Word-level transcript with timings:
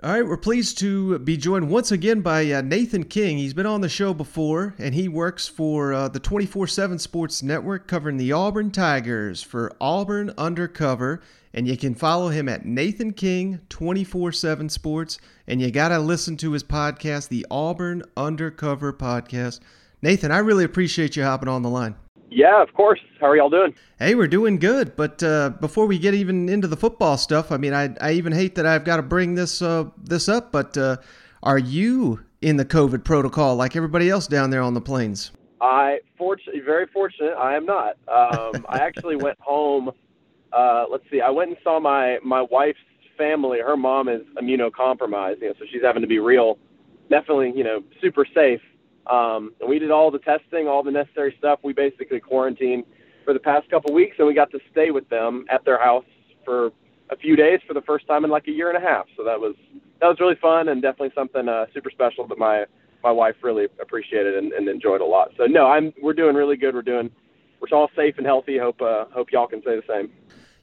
All 0.00 0.12
right, 0.12 0.24
we're 0.24 0.36
pleased 0.36 0.78
to 0.78 1.18
be 1.18 1.36
joined 1.36 1.70
once 1.70 1.90
again 1.90 2.20
by 2.20 2.48
uh, 2.52 2.60
Nathan 2.60 3.02
King. 3.02 3.36
He's 3.36 3.52
been 3.52 3.66
on 3.66 3.80
the 3.80 3.88
show 3.88 4.14
before, 4.14 4.76
and 4.78 4.94
he 4.94 5.08
works 5.08 5.48
for 5.48 5.92
uh, 5.92 6.06
the 6.06 6.20
24 6.20 6.68
7 6.68 7.00
Sports 7.00 7.42
Network 7.42 7.88
covering 7.88 8.16
the 8.16 8.30
Auburn 8.30 8.70
Tigers 8.70 9.42
for 9.42 9.74
Auburn 9.80 10.32
Undercover. 10.38 11.20
And 11.52 11.66
you 11.66 11.76
can 11.76 11.96
follow 11.96 12.28
him 12.28 12.48
at 12.48 12.64
Nathan 12.64 13.12
King 13.12 13.58
24 13.70 14.30
7 14.30 14.68
Sports. 14.68 15.18
And 15.48 15.60
you 15.60 15.72
got 15.72 15.88
to 15.88 15.98
listen 15.98 16.36
to 16.36 16.52
his 16.52 16.62
podcast, 16.62 17.28
the 17.28 17.44
Auburn 17.50 18.04
Undercover 18.16 18.92
Podcast. 18.92 19.58
Nathan, 20.00 20.30
I 20.30 20.38
really 20.38 20.62
appreciate 20.62 21.16
you 21.16 21.24
hopping 21.24 21.48
on 21.48 21.62
the 21.62 21.70
line. 21.70 21.96
Yeah, 22.30 22.62
of 22.62 22.74
course. 22.74 23.00
How 23.20 23.28
are 23.28 23.36
y'all 23.36 23.50
doing? 23.50 23.74
Hey, 23.98 24.14
we're 24.14 24.28
doing 24.28 24.58
good. 24.58 24.96
But 24.96 25.22
uh, 25.22 25.50
before 25.60 25.86
we 25.86 25.98
get 25.98 26.14
even 26.14 26.48
into 26.48 26.68
the 26.68 26.76
football 26.76 27.16
stuff, 27.16 27.50
I 27.50 27.56
mean, 27.56 27.72
I, 27.72 27.94
I 28.00 28.12
even 28.12 28.32
hate 28.32 28.54
that 28.56 28.66
I've 28.66 28.84
got 28.84 28.96
to 28.96 29.02
bring 29.02 29.34
this 29.34 29.62
uh, 29.62 29.84
this 29.96 30.28
up. 30.28 30.52
But 30.52 30.76
uh, 30.76 30.98
are 31.42 31.58
you 31.58 32.24
in 32.42 32.56
the 32.56 32.64
COVID 32.64 33.04
protocol 33.04 33.56
like 33.56 33.76
everybody 33.76 34.10
else 34.10 34.26
down 34.26 34.50
there 34.50 34.62
on 34.62 34.74
the 34.74 34.80
plains? 34.80 35.32
I 35.60 36.00
fortunately, 36.16 36.60
very 36.60 36.86
fortunate. 36.86 37.34
I 37.34 37.56
am 37.56 37.64
not. 37.64 37.96
Um, 38.06 38.66
I 38.68 38.78
actually 38.78 39.16
went 39.16 39.40
home. 39.40 39.90
Uh, 40.52 40.84
let's 40.90 41.04
see. 41.10 41.20
I 41.20 41.30
went 41.30 41.50
and 41.50 41.58
saw 41.62 41.80
my 41.80 42.18
my 42.22 42.42
wife's 42.42 42.78
family. 43.16 43.58
Her 43.60 43.76
mom 43.76 44.08
is 44.08 44.22
immunocompromised, 44.40 45.40
you 45.40 45.48
know, 45.48 45.54
so 45.58 45.64
she's 45.70 45.82
having 45.82 46.02
to 46.02 46.08
be 46.08 46.20
real, 46.20 46.58
definitely, 47.10 47.52
you 47.54 47.64
know, 47.64 47.82
super 48.00 48.24
safe. 48.32 48.60
Um, 49.08 49.52
and 49.60 49.68
we 49.68 49.78
did 49.78 49.90
all 49.90 50.10
the 50.10 50.18
testing, 50.18 50.68
all 50.68 50.82
the 50.82 50.90
necessary 50.90 51.34
stuff. 51.38 51.60
We 51.62 51.72
basically 51.72 52.20
quarantined 52.20 52.84
for 53.24 53.32
the 53.32 53.40
past 53.40 53.70
couple 53.70 53.92
weeks, 53.94 54.16
and 54.18 54.26
we 54.26 54.34
got 54.34 54.50
to 54.52 54.58
stay 54.70 54.90
with 54.90 55.08
them 55.08 55.44
at 55.50 55.64
their 55.64 55.82
house 55.82 56.04
for 56.44 56.72
a 57.10 57.16
few 57.16 57.36
days 57.36 57.60
for 57.66 57.74
the 57.74 57.82
first 57.82 58.06
time 58.06 58.24
in 58.24 58.30
like 58.30 58.46
a 58.48 58.50
year 58.50 58.68
and 58.68 58.82
a 58.82 58.86
half. 58.86 59.06
So 59.16 59.24
that 59.24 59.40
was 59.40 59.54
that 60.00 60.06
was 60.06 60.18
really 60.20 60.36
fun 60.36 60.68
and 60.68 60.80
definitely 60.80 61.12
something 61.14 61.48
uh, 61.48 61.66
super 61.74 61.90
special 61.90 62.26
that 62.28 62.38
my 62.38 62.64
my 63.02 63.10
wife 63.10 63.36
really 63.42 63.66
appreciated 63.80 64.36
and, 64.36 64.52
and 64.52 64.68
enjoyed 64.68 65.00
a 65.00 65.04
lot. 65.04 65.30
So 65.36 65.46
no, 65.46 65.66
I'm 65.66 65.92
we're 66.02 66.14
doing 66.14 66.36
really 66.36 66.56
good. 66.56 66.74
We're 66.74 66.82
doing 66.82 67.10
we're 67.60 67.76
all 67.76 67.90
safe 67.96 68.14
and 68.18 68.26
healthy. 68.26 68.58
Hope 68.58 68.80
uh, 68.80 69.06
hope 69.12 69.32
y'all 69.32 69.46
can 69.46 69.62
say 69.62 69.76
the 69.76 69.82
same. 69.88 70.10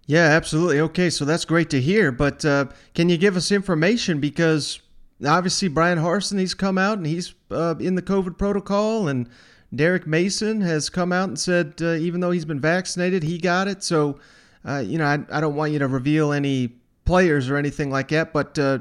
Yeah, 0.07 0.25
absolutely. 0.25 0.79
Okay, 0.81 1.09
so 1.09 1.25
that's 1.25 1.45
great 1.45 1.71
to 1.71 1.81
hear. 1.81 2.11
But 2.11 2.45
uh, 2.45 2.65
can 2.93 3.09
you 3.09 3.17
give 3.17 3.35
us 3.35 3.51
information 3.51 4.19
because 4.19 4.79
obviously 5.25 5.67
Bryan 5.67 5.99
Harsin 5.99 6.39
he's 6.39 6.53
come 6.53 6.77
out 6.77 6.97
and 6.97 7.05
he's 7.05 7.35
uh, 7.51 7.75
in 7.79 7.95
the 7.95 8.01
COVID 8.01 8.37
protocol, 8.37 9.07
and 9.07 9.29
Derek 9.73 10.07
Mason 10.07 10.61
has 10.61 10.89
come 10.89 11.11
out 11.11 11.29
and 11.29 11.39
said 11.39 11.75
uh, 11.81 11.93
even 11.93 12.21
though 12.21 12.31
he's 12.31 12.45
been 12.45 12.59
vaccinated, 12.59 13.23
he 13.23 13.37
got 13.37 13.67
it. 13.67 13.83
So, 13.83 14.19
uh, 14.67 14.79
you 14.85 14.97
know, 14.97 15.05
I, 15.05 15.19
I 15.31 15.41
don't 15.41 15.55
want 15.55 15.71
you 15.71 15.79
to 15.79 15.87
reveal 15.87 16.31
any 16.31 16.75
players 17.05 17.49
or 17.49 17.57
anything 17.57 17.89
like 17.89 18.09
that, 18.09 18.33
but 18.33 18.57
uh, 18.57 18.79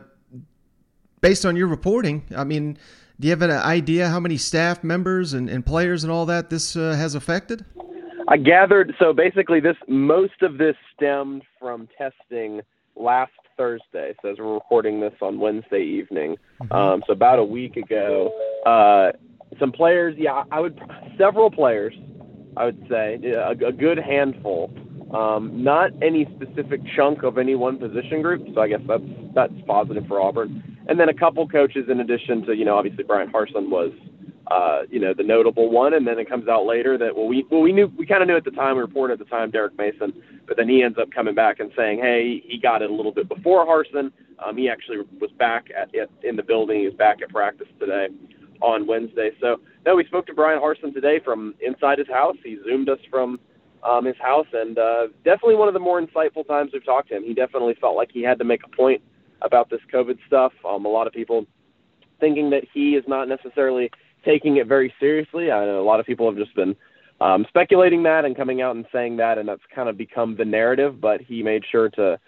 based 1.21 1.45
on 1.45 1.57
your 1.57 1.69
reporting, 1.69 2.25
I 2.37 2.45
mean, 2.45 2.79
do 3.21 3.29
you 3.29 3.31
have 3.31 3.43
an 3.43 3.51
idea 3.51 4.09
how 4.09 4.19
many 4.19 4.37
staff 4.37 4.83
members 4.83 5.35
and, 5.35 5.49
and 5.49 5.65
players 5.65 6.05
and 6.05 6.13
all 6.13 6.27
that 6.27 6.51
this 6.51 6.77
uh, 6.77 6.95
has 6.95 7.15
affected? 7.15 7.65
I 8.29 8.39
gathered 8.39 8.95
so 8.99 9.13
basically 9.13 9.61
this 9.61 9.77
most 9.87 10.43
of 10.43 10.59
this 10.59 10.77
stemmed 10.95 11.43
from 11.61 11.89
testing 11.99 12.63
last 12.97 13.33
Thursday. 13.57 14.15
So 14.23 14.31
as 14.31 14.39
we're 14.39 14.55
recording 14.55 15.01
this 15.01 15.15
on 15.21 15.39
Wednesday 15.39 15.83
evening, 15.83 16.37
mm-hmm. 16.63 16.73
um, 16.73 17.03
so 17.07 17.13
about 17.13 17.39
a 17.39 17.45
week 17.45 17.77
ago, 17.77 18.33
uh, 18.67 19.13
some 19.59 19.73
players, 19.73 20.15
yeah, 20.19 20.45
I 20.51 20.61
would 20.61 20.79
several 21.19 21.51
players, 21.51 21.95
I 22.57 22.67
would 22.67 22.87
say 22.89 23.19
a, 23.25 23.51
a 23.51 23.73
good 23.73 23.99
handful. 23.99 24.73
Um, 25.13 25.63
not 25.63 25.91
any 26.03 26.27
specific 26.35 26.81
chunk 26.97 27.23
of 27.23 27.39
any 27.39 27.55
one 27.55 27.79
position 27.79 28.21
group, 28.21 28.43
so 28.53 28.61
I 28.61 28.69
guess 28.69 28.81
that's 28.89 29.05
that's 29.35 29.53
positive 29.67 30.07
for 30.09 30.21
Auburn. 30.21 30.63
And 30.89 30.99
then 30.99 31.09
a 31.09 31.15
couple 31.15 31.47
coaches, 31.47 31.85
in 31.89 32.01
addition 32.01 32.45
to 32.47 32.55
you 32.57 32.65
know 32.65 32.77
obviously 32.77 33.05
Bryan 33.05 33.31
Harsin 33.31 33.71
was 33.71 33.93
uh, 34.51 34.83
you 34.91 35.01
know, 35.01 35.15
the 35.15 35.23
notable 35.23 35.71
one, 35.71 35.95
and 35.95 36.07
then 36.07 36.19
it 36.19 36.29
comes 36.29 36.49
out 36.49 36.67
later 36.67 36.99
that 36.99 37.17
well, 37.17 37.27
we 37.27 37.47
well 37.51 37.63
we 37.63 37.73
knew 37.73 37.91
we 37.97 38.07
kind 38.07 38.23
of 38.23 38.29
knew 38.29 38.37
at 38.37 38.45
the 38.45 38.51
time, 38.51 38.77
we 38.77 38.83
reported 38.83 39.15
at 39.15 39.19
the 39.19 39.31
time 39.31 39.51
Derek 39.51 39.77
Mason, 39.79 40.13
but 40.47 40.57
then 40.57 40.69
he 40.69 40.83
ends 40.83 40.99
up 40.99 41.11
coming 41.11 41.35
back 41.35 41.61
and 41.61 41.71
saying, 41.77 41.99
hey, 42.01 42.43
he 42.47 42.59
got 42.59 42.83
it 42.83 42.91
a 42.91 42.95
little 42.95 43.13
bit 43.13 43.29
before 43.29 43.67
Harsin. 43.67 44.13
Um, 44.45 44.57
he 44.57 44.69
actually 44.69 44.99
was 45.21 45.31
back 45.39 45.69
at, 45.77 45.95
at 45.95 46.11
in 46.23 46.37
the 46.37 46.43
building. 46.43 46.81
He 46.81 46.87
was 46.87 46.95
back 46.95 47.23
at 47.23 47.31
practice 47.31 47.69
today 47.81 48.09
on 48.61 48.87
Wednesday. 48.87 49.31
So 49.41 49.61
no, 49.87 49.97
we 49.97 50.05
spoke 50.05 50.27
to 50.27 50.35
Bryan 50.35 50.61
Harsin 50.61 50.93
today 50.93 51.21
from 51.25 51.55
inside 51.61 51.99
his 51.99 52.09
house. 52.09 52.37
He 52.45 52.59
zoomed 52.67 52.89
us 52.89 52.99
from 53.11 53.41
um, 53.83 54.05
his 54.05 54.17
house, 54.21 54.47
and 54.53 54.79
uh, 54.79 55.07
definitely 55.25 55.57
one 55.57 55.69
of 55.69 55.75
the 55.75 55.81
more 55.81 56.01
insightful 56.01 56.47
times 56.47 56.71
we've 56.73 56.85
talked 56.85 57.09
to 57.09 57.17
him. 57.17 57.25
He 57.25 57.35
definitely 57.35 57.77
felt 57.81 57.97
like 57.97 58.11
he 58.13 58.23
had 58.23 58.39
to 58.39 58.45
make 58.45 58.61
a 58.65 58.77
point 58.77 59.03
about 59.43 59.71
this 59.71 59.81
COVID 59.93 60.19
stuff. 60.27 60.53
Um, 60.69 60.85
a 60.85 60.89
lot 60.89 61.07
of 61.07 61.13
people 61.13 61.47
thinking 62.21 62.51
that 62.51 62.65
he 62.73 62.95
is 62.95 63.05
not 63.07 63.29
necessarily 63.29 63.91
taking 64.25 64.57
it 64.57 64.67
very 64.67 64.93
seriously. 65.01 65.51
I 65.51 65.65
know 65.65 65.81
a 65.81 65.85
lot 65.85 66.01
of 66.01 66.07
people 66.07 66.29
have 66.29 66.39
just 66.39 66.55
been 66.55 66.77
um, 67.21 67.45
speculating 67.49 68.03
that 68.05 68.25
and 68.25 68.37
coming 68.37 68.61
out 68.61 68.77
and 68.77 68.87
saying 68.93 69.17
that, 69.19 69.39
and 69.39 69.49
that's 69.49 69.63
kind 69.75 69.89
of 69.89 69.97
become 69.97 70.37
the 70.37 70.45
narrative. 70.45 71.01
But 71.01 71.21
he 71.21 71.43
made 71.43 71.65
sure 71.71 71.89
to 71.91 72.19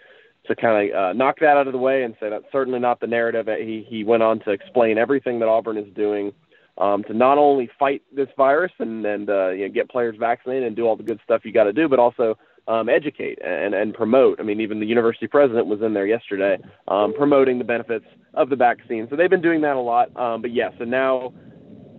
to 0.47 0.55
kind 0.55 0.91
of 0.91 0.95
uh, 0.95 1.13
knock 1.13 1.39
that 1.39 1.57
out 1.57 1.67
of 1.67 1.73
the 1.73 1.79
way 1.79 2.03
and 2.03 2.15
say 2.19 2.29
that's 2.29 2.45
certainly 2.51 2.79
not 2.79 2.99
the 2.99 3.07
narrative. 3.07 3.47
He 3.59 3.85
he 3.87 4.03
went 4.03 4.23
on 4.23 4.39
to 4.41 4.51
explain 4.51 4.97
everything 4.97 5.39
that 5.39 5.47
Auburn 5.47 5.77
is 5.77 5.93
doing 5.93 6.31
um, 6.77 7.03
to 7.03 7.13
not 7.13 7.37
only 7.37 7.69
fight 7.77 8.01
this 8.15 8.29
virus 8.37 8.71
and 8.79 9.05
and 9.05 9.29
uh, 9.29 9.49
you 9.49 9.67
know, 9.67 9.73
get 9.73 9.89
players 9.89 10.15
vaccinated 10.19 10.63
and 10.63 10.75
do 10.75 10.85
all 10.85 10.95
the 10.95 11.03
good 11.03 11.19
stuff 11.23 11.41
you 11.43 11.51
got 11.51 11.65
to 11.65 11.73
do, 11.73 11.87
but 11.87 11.99
also 11.99 12.37
um, 12.67 12.89
educate 12.89 13.39
and, 13.43 13.73
and 13.73 13.93
promote. 13.93 14.39
I 14.39 14.43
mean, 14.43 14.59
even 14.59 14.79
the 14.79 14.85
university 14.85 15.27
president 15.27 15.67
was 15.67 15.81
in 15.81 15.93
there 15.93 16.05
yesterday 16.05 16.57
um, 16.87 17.13
promoting 17.13 17.57
the 17.57 17.63
benefits 17.63 18.05
of 18.33 18.49
the 18.49 18.55
vaccine. 18.55 19.07
So 19.09 19.15
they've 19.15 19.29
been 19.29 19.41
doing 19.41 19.61
that 19.61 19.75
a 19.75 19.81
lot. 19.81 20.15
Um, 20.17 20.41
but 20.41 20.53
yes, 20.53 20.71
yeah, 20.73 20.79
so 20.79 20.85
now 20.85 21.33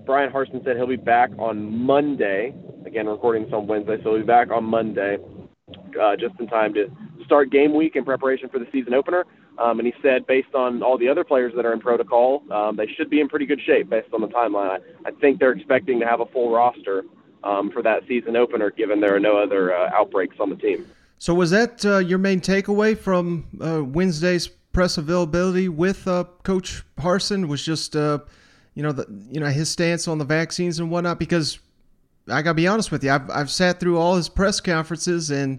Bryan 0.08 0.32
Harsin 0.32 0.64
said 0.64 0.76
he'll 0.76 0.86
be 0.86 0.96
back 0.96 1.28
on 1.38 1.84
Monday. 1.84 2.54
Again, 2.86 3.06
recording 3.06 3.44
this 3.44 3.52
on 3.52 3.66
Wednesday, 3.66 3.98
so 4.02 4.12
he'll 4.12 4.20
be 4.20 4.26
back 4.26 4.50
on 4.50 4.64
Monday, 4.64 5.18
uh, 6.00 6.16
just 6.16 6.34
in 6.40 6.46
time 6.46 6.72
to 6.72 6.90
start 7.26 7.50
game 7.50 7.74
week 7.74 7.94
in 7.94 8.06
preparation 8.06 8.48
for 8.48 8.58
the 8.58 8.66
season 8.72 8.94
opener. 8.94 9.26
Um, 9.58 9.78
and 9.80 9.86
he 9.86 9.92
said, 10.00 10.26
based 10.26 10.54
on 10.54 10.82
all 10.82 10.96
the 10.96 11.10
other 11.10 11.24
players 11.24 11.52
that 11.56 11.66
are 11.66 11.74
in 11.74 11.80
protocol, 11.80 12.42
um, 12.50 12.74
they 12.76 12.86
should 12.86 13.10
be 13.10 13.20
in 13.20 13.28
pretty 13.28 13.44
good 13.44 13.60
shape 13.60 13.90
based 13.90 14.08
on 14.14 14.22
the 14.22 14.28
timeline. 14.28 14.80
I, 15.04 15.08
I 15.08 15.10
think 15.10 15.40
they're 15.40 15.52
expecting 15.52 16.00
to 16.00 16.06
have 16.06 16.20
a 16.20 16.26
full 16.26 16.50
roster 16.50 17.04
um, 17.44 17.70
for 17.70 17.82
that 17.82 18.04
season 18.08 18.34
opener, 18.34 18.70
given 18.70 19.02
there 19.02 19.14
are 19.14 19.20
no 19.20 19.36
other 19.36 19.76
uh, 19.76 19.90
outbreaks 19.92 20.36
on 20.40 20.48
the 20.48 20.56
team. 20.56 20.86
So, 21.18 21.34
was 21.34 21.50
that 21.50 21.84
uh, 21.84 21.98
your 21.98 22.16
main 22.16 22.40
takeaway 22.40 22.96
from 22.96 23.46
uh, 23.60 23.84
Wednesday's 23.84 24.48
press 24.48 24.96
availability 24.96 25.68
with 25.68 26.08
uh, 26.08 26.24
Coach 26.44 26.82
Harsin? 26.98 27.46
Was 27.46 27.62
just 27.62 27.94
uh, 27.94 28.20
you 28.78 28.84
know 28.84 28.92
the 28.92 29.06
you 29.28 29.40
know 29.40 29.46
his 29.46 29.68
stance 29.68 30.06
on 30.06 30.18
the 30.18 30.24
vaccines 30.24 30.78
and 30.78 30.88
whatnot 30.88 31.18
because 31.18 31.58
I 32.30 32.42
gotta 32.42 32.54
be 32.54 32.68
honest 32.68 32.92
with 32.92 33.02
you 33.02 33.10
I've 33.10 33.28
I've 33.28 33.50
sat 33.50 33.80
through 33.80 33.98
all 33.98 34.14
his 34.14 34.28
press 34.28 34.60
conferences 34.60 35.32
and 35.32 35.58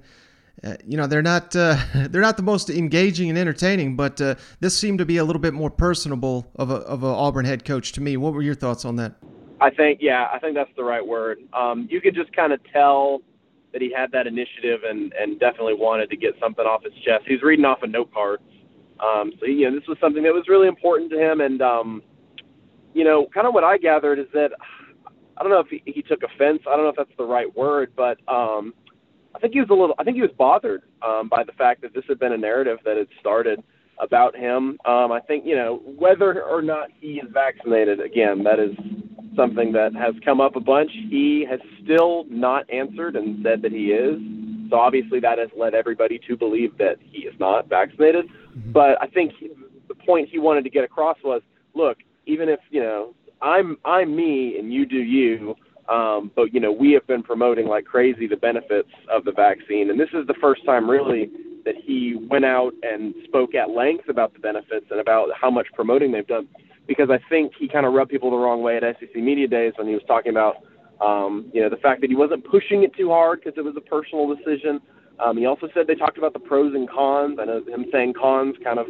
uh, 0.63 0.75
you 0.85 0.95
know 0.95 1.05
they're 1.05 1.21
not 1.21 1.53
uh, 1.53 1.75
they're 1.93 2.21
not 2.21 2.37
the 2.37 2.43
most 2.43 2.69
engaging 2.69 3.29
and 3.29 3.37
entertaining 3.37 3.97
but 3.97 4.21
uh, 4.21 4.35
this 4.61 4.77
seemed 4.77 4.99
to 4.99 5.05
be 5.05 5.17
a 5.17 5.25
little 5.25 5.41
bit 5.41 5.53
more 5.53 5.69
personable 5.69 6.49
of 6.55 6.71
a 6.71 6.75
of 6.75 7.03
a 7.03 7.07
Auburn 7.07 7.43
head 7.43 7.65
coach 7.65 7.91
to 7.91 8.01
me. 8.01 8.15
What 8.15 8.33
were 8.33 8.41
your 8.41 8.55
thoughts 8.55 8.85
on 8.85 8.95
that? 8.95 9.15
I 9.59 9.69
think 9.69 9.99
yeah 10.01 10.29
I 10.31 10.39
think 10.39 10.55
that's 10.55 10.71
the 10.77 10.85
right 10.85 11.05
word. 11.05 11.39
Um, 11.51 11.89
you 11.91 11.99
could 11.99 12.15
just 12.15 12.31
kind 12.33 12.53
of 12.53 12.61
tell 12.71 13.19
that 13.73 13.81
he 13.81 13.91
had 13.93 14.13
that 14.13 14.27
initiative 14.27 14.79
and 14.89 15.11
and 15.11 15.37
definitely 15.41 15.73
wanted 15.73 16.09
to 16.11 16.15
get 16.15 16.35
something 16.39 16.63
off 16.63 16.85
his 16.85 16.93
chest. 17.03 17.25
He's 17.27 17.41
reading 17.41 17.65
off 17.65 17.83
a 17.83 17.87
note 17.87 18.13
card. 18.13 18.39
Um, 19.01 19.33
so 19.41 19.45
you 19.45 19.69
know 19.69 19.77
this 19.77 19.89
was 19.89 19.97
something 19.99 20.23
that 20.23 20.33
was 20.33 20.45
really 20.47 20.69
important 20.69 21.11
to 21.11 21.19
him 21.19 21.41
and 21.41 21.61
um, 21.61 22.01
you 22.93 23.03
know, 23.03 23.27
kind 23.33 23.47
of 23.47 23.53
what 23.53 23.63
I 23.63 23.77
gathered 23.77 24.19
is 24.19 24.27
that 24.33 24.51
I 25.37 25.43
don't 25.43 25.51
know 25.51 25.59
if 25.59 25.67
he, 25.67 25.81
he 25.85 26.01
took 26.01 26.23
offense. 26.23 26.61
I 26.67 26.75
don't 26.75 26.83
know 26.83 26.89
if 26.89 26.95
that's 26.97 27.17
the 27.17 27.25
right 27.25 27.53
word, 27.55 27.93
but 27.95 28.17
um, 28.27 28.73
I 29.35 29.39
think 29.39 29.53
he 29.53 29.59
was 29.59 29.69
a 29.69 29.73
little. 29.73 29.95
I 29.97 30.03
think 30.03 30.15
he 30.15 30.21
was 30.21 30.31
bothered 30.37 30.83
um, 31.01 31.29
by 31.29 31.43
the 31.43 31.53
fact 31.53 31.81
that 31.81 31.93
this 31.93 32.03
had 32.07 32.19
been 32.19 32.33
a 32.33 32.37
narrative 32.37 32.79
that 32.85 32.97
had 32.97 33.07
started 33.19 33.63
about 33.99 34.35
him. 34.35 34.77
Um, 34.85 35.11
I 35.11 35.19
think 35.25 35.45
you 35.45 35.55
know 35.55 35.81
whether 35.85 36.43
or 36.43 36.61
not 36.61 36.89
he 36.99 37.13
is 37.19 37.27
vaccinated. 37.31 38.01
Again, 38.01 38.43
that 38.43 38.59
is 38.59 38.75
something 39.35 39.71
that 39.71 39.95
has 39.95 40.13
come 40.25 40.41
up 40.41 40.55
a 40.55 40.59
bunch. 40.59 40.91
He 41.09 41.45
has 41.49 41.59
still 41.83 42.25
not 42.29 42.69
answered 42.69 43.15
and 43.15 43.43
said 43.43 43.61
that 43.61 43.71
he 43.71 43.91
is. 43.91 44.19
So 44.69 44.77
obviously 44.77 45.19
that 45.21 45.37
has 45.37 45.49
led 45.57 45.73
everybody 45.73 46.19
to 46.27 46.35
believe 46.35 46.77
that 46.77 46.97
he 47.01 47.19
is 47.19 47.33
not 47.39 47.69
vaccinated. 47.69 48.25
Mm-hmm. 48.27 48.71
But 48.71 49.01
I 49.01 49.07
think 49.07 49.33
he, 49.39 49.49
the 49.87 49.95
point 49.95 50.29
he 50.29 50.39
wanted 50.39 50.63
to 50.65 50.69
get 50.69 50.83
across 50.83 51.17
was, 51.23 51.41
look, 51.73 51.97
even 52.29 52.47
if 52.47 52.59
you 52.69 52.81
know 52.81 53.13
I'm 53.41 53.77
I'm 53.85 54.15
me 54.15 54.57
and 54.57 54.73
you 54.73 54.85
do 54.85 54.97
you. 54.97 55.55
Um, 55.87 56.29
but 56.35 56.53
you 56.53 56.59
know, 56.59 56.71
we 56.71 56.91
have 56.91 57.07
been 57.07 57.23
promoting 57.23 57.67
like 57.67 57.85
crazy 57.85 58.27
the 58.27 58.37
benefits 58.37 58.89
of 59.11 59.25
the 59.25 59.31
vaccine, 59.31 59.89
and 59.89 59.99
this 59.99 60.09
is 60.13 60.27
the 60.27 60.35
first 60.39 60.63
time 60.63 60.89
really 60.89 61.31
that 61.65 61.75
he 61.75 62.15
went 62.29 62.45
out 62.45 62.73
and 62.83 63.13
spoke 63.25 63.55
at 63.55 63.71
length 63.71 64.07
about 64.07 64.33
the 64.33 64.39
benefits 64.39 64.85
and 64.91 64.99
about 64.99 65.29
how 65.39 65.49
much 65.49 65.67
promoting 65.73 66.11
they've 66.11 66.27
done. 66.27 66.47
Because 66.87 67.09
I 67.09 67.19
think 67.27 67.53
he 67.59 67.67
kind 67.67 67.85
of 67.85 67.93
rubbed 67.93 68.11
people 68.11 68.31
the 68.31 68.37
wrong 68.37 68.61
way 68.61 68.77
at 68.77 68.83
SEC 68.99 69.15
Media 69.15 69.47
Days 69.47 69.73
when 69.77 69.87
he 69.87 69.93
was 69.93 70.03
talking 70.07 70.31
about, 70.31 70.57
um, 71.01 71.49
you 71.53 71.61
know, 71.61 71.69
the 71.69 71.77
fact 71.77 72.01
that 72.01 72.09
he 72.09 72.15
wasn't 72.15 72.45
pushing 72.45 72.83
it 72.83 72.95
too 72.95 73.09
hard 73.09 73.41
because 73.43 73.57
it 73.57 73.63
was 73.63 73.75
a 73.75 73.81
personal 73.81 74.33
decision. 74.33 74.79
Um, 75.19 75.37
he 75.37 75.45
also 75.45 75.67
said 75.73 75.85
they 75.87 75.95
talked 75.95 76.17
about 76.17 76.33
the 76.33 76.39
pros 76.39 76.73
and 76.73 76.89
cons. 76.89 77.37
I 77.41 77.45
know 77.45 77.63
him 77.63 77.85
saying 77.91 78.13
cons 78.13 78.55
kind 78.63 78.79
of 78.79 78.87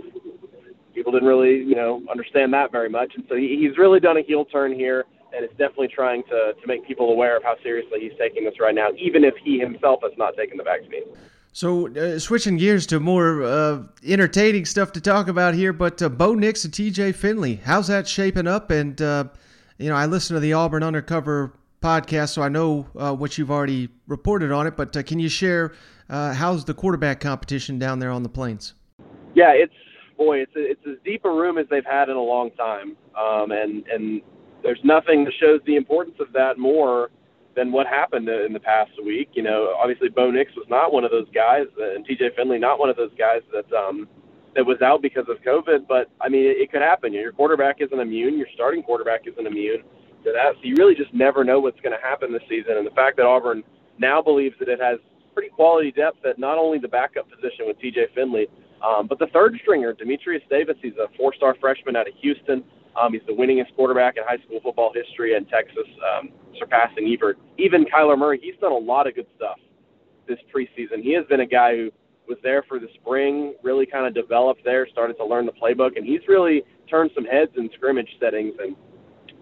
people 1.00 1.14
didn't 1.14 1.30
really, 1.30 1.64
you 1.64 1.76
know, 1.76 2.04
understand 2.12 2.54
that 2.54 2.74
very 2.74 2.90
much. 2.90 3.14
And 3.16 3.24
so 3.30 3.36
he, 3.36 3.58
he's 3.58 3.78
really 3.78 4.02
done 4.02 4.18
a 4.18 4.22
heel 4.22 4.44
turn 4.44 4.74
here 4.74 5.06
and 5.34 5.46
is 5.46 5.52
definitely 5.52 5.88
trying 5.88 6.24
to, 6.24 6.54
to 6.60 6.68
make 6.68 6.86
people 6.86 7.10
aware 7.12 7.38
of 7.38 7.44
how 7.44 7.56
seriously 7.64 8.02
he's 8.02 8.12
taking 8.20 8.44
this 8.44 8.56
right 8.60 8.76
now, 8.76 8.90
even 8.98 9.24
if 9.24 9.34
he 9.42 9.60
himself 9.60 10.02
has 10.04 10.12
not 10.18 10.36
taken 10.36 10.58
the 10.58 10.64
vaccine. 10.64 11.04
So, 11.54 11.88
uh, 11.96 12.20
switching 12.20 12.58
gears 12.58 12.86
to 12.88 13.00
more 13.00 13.44
uh, 13.44 13.84
entertaining 14.06 14.66
stuff 14.66 14.92
to 14.92 15.02
talk 15.02 15.30
about 15.30 15.54
here, 15.54 15.72
but 15.72 16.02
uh, 16.02 16.10
Bo 16.10 16.36
Nix 16.36 16.66
and 16.66 16.74
TJ 16.74 17.16
Finley, 17.16 17.56
how's 17.64 17.88
that 17.88 18.06
shaping 18.06 18.46
up? 18.46 18.70
And, 18.70 19.02
uh, 19.02 19.26
you 19.78 19.88
know, 19.88 19.96
I 19.96 20.06
listen 20.06 20.34
to 20.34 20.42
the 20.42 20.52
Auburn 20.52 20.84
Undercover 20.84 21.54
podcast, 21.82 22.30
so 22.30 22.42
I 22.42 22.50
know 22.50 22.88
uh, 22.98 23.16
what 23.16 23.38
you've 23.38 23.52
already 23.52 23.88
reported 24.06 24.52
on 24.52 24.68
it, 24.68 24.76
but 24.76 24.96
uh, 24.98 25.04
can 25.04 25.18
you 25.20 25.30
share 25.30 25.74
how's 26.10 26.66
the 26.66 26.74
quarterback 26.74 27.22
competition 27.22 27.80
down 27.80 28.00
there 28.00 28.12
on 28.12 28.24
the 28.24 28.30
Plains? 28.30 28.74
Yeah, 29.36 29.52
it's, 29.54 29.74
boy, 30.20 30.40
it's, 30.40 30.56
a, 30.56 30.72
it's 30.72 30.86
as 30.86 30.98
deep 31.04 31.24
a 31.26 31.30
room 31.30 31.58
as 31.58 31.66
they've 31.72 31.86
had 31.86 32.10
in 32.10 32.18
a 32.18 32.22
long 32.22 32.52
time. 32.52 32.98
Um, 33.18 33.52
and, 33.52 33.88
and 33.88 34.22
there's 34.62 34.80
nothing 34.84 35.24
that 35.24 35.34
shows 35.40 35.62
the 35.66 35.78
importance 35.78 36.18
of 36.20 36.32
that 36.34 36.60
more 36.60 37.10
than 37.56 37.72
what 37.72 37.88
happened 37.88 38.28
in 38.30 38.54
the 38.54 38.60
past 38.60 38.92
week. 39.04 39.30
You 39.34 39.44
know, 39.44 39.74
obviously 39.82 40.10
Bo 40.10 40.30
Nix 40.30 40.52
was 40.56 40.68
not 40.70 40.94
one 40.94 41.04
of 41.04 41.12
those 41.12 41.28
guys, 41.34 41.66
and 41.80 42.06
TJ 42.06 42.36
Finley 42.36 42.60
not 42.60 42.80
one 42.80 42.90
of 42.90 42.98
those 42.98 43.12
guys 43.18 43.42
that 43.52 43.72
um, 43.76 44.08
that 44.56 44.66
was 44.66 44.82
out 44.82 45.02
because 45.02 45.26
of 45.30 45.38
COVID. 45.42 45.88
But 45.88 46.12
I 46.22 46.30
mean, 46.30 46.46
it, 46.46 46.58
it 46.58 46.72
could 46.72 46.82
happen. 46.82 47.14
Your 47.14 47.32
quarterback 47.32 47.78
isn't 47.80 48.00
immune. 48.00 48.38
Your 48.38 48.48
starting 48.54 48.84
quarterback 48.84 49.22
isn't 49.26 49.48
immune 49.48 49.84
to 50.26 50.32
that. 50.34 50.54
So 50.56 50.62
you 50.64 50.76
really 50.78 50.96
just 50.96 51.14
never 51.14 51.44
know 51.44 51.60
what's 51.60 51.80
going 51.82 51.96
to 51.96 52.04
happen 52.06 52.32
this 52.32 52.44
season. 52.50 52.78
And 52.78 52.86
the 52.86 52.92
fact 52.92 53.18
that 53.18 53.26
Auburn 53.26 53.64
now 53.98 54.22
believes 54.22 54.56
that 54.60 54.70
it 54.70 54.80
has 54.82 55.00
pretty 55.34 55.50
quality 55.50 55.92
depth 55.92 56.26
at 56.26 56.38
not 56.38 56.58
only 56.58 56.80
the 56.80 56.88
backup 56.88 57.30
position 57.30 57.66
with 57.68 57.80
TJ 57.80 58.14
Finley, 58.14 58.48
um, 58.86 59.08
but 59.08 59.20
the 59.20 59.28
third 59.28 59.58
stringer, 59.62 59.94
Dematrius 59.94 60.48
Davis. 60.50 60.78
He's 60.82 60.98
a 60.98 61.08
four-star 61.18 61.56
freshman 61.60 61.96
out 61.96 62.08
of 62.08 62.14
Houston. 62.22 62.64
Um, 63.00 63.14
he's 63.14 63.22
the 63.28 63.34
winningest 63.34 63.76
quarterback 63.76 64.18
in 64.18 64.24
high 64.24 64.44
school 64.46 64.60
football 64.62 64.92
history 64.94 65.36
in 65.36 65.46
Texas, 65.46 65.88
um, 66.14 66.30
surpassing 66.58 67.08
Ebert. 67.12 67.38
Even 67.58 67.86
Kyler 67.86 68.18
Murray, 68.18 68.40
he's 68.42 68.56
done 68.60 68.72
a 68.72 68.78
lot 68.78 69.08
of 69.08 69.16
good 69.16 69.28
stuff 69.36 69.58
this 70.28 70.40
preseason. 70.54 71.02
He 71.02 71.14
has 71.14 71.26
been 71.26 71.42
a 71.42 71.46
guy 71.46 71.76
who 71.76 71.92
was 72.28 72.38
there 72.44 72.64
for 72.64 72.80
the 72.80 72.88
spring, 73.02 73.56
really 73.64 73.86
kind 73.86 74.06
of 74.06 74.14
developed 74.14 74.64
there, 74.64 74.88
started 74.88 75.16
to 75.18 75.26
learn 75.26 75.46
the 75.46 75.52
playbook, 75.52 75.98
and 75.98 76.06
he's 76.06 76.22
really 76.28 76.64
turned 76.90 77.12
some 77.16 77.26
heads 77.26 77.52
in 77.58 77.70
scrimmage 77.76 78.10
settings 78.20 78.54
and 78.60 78.76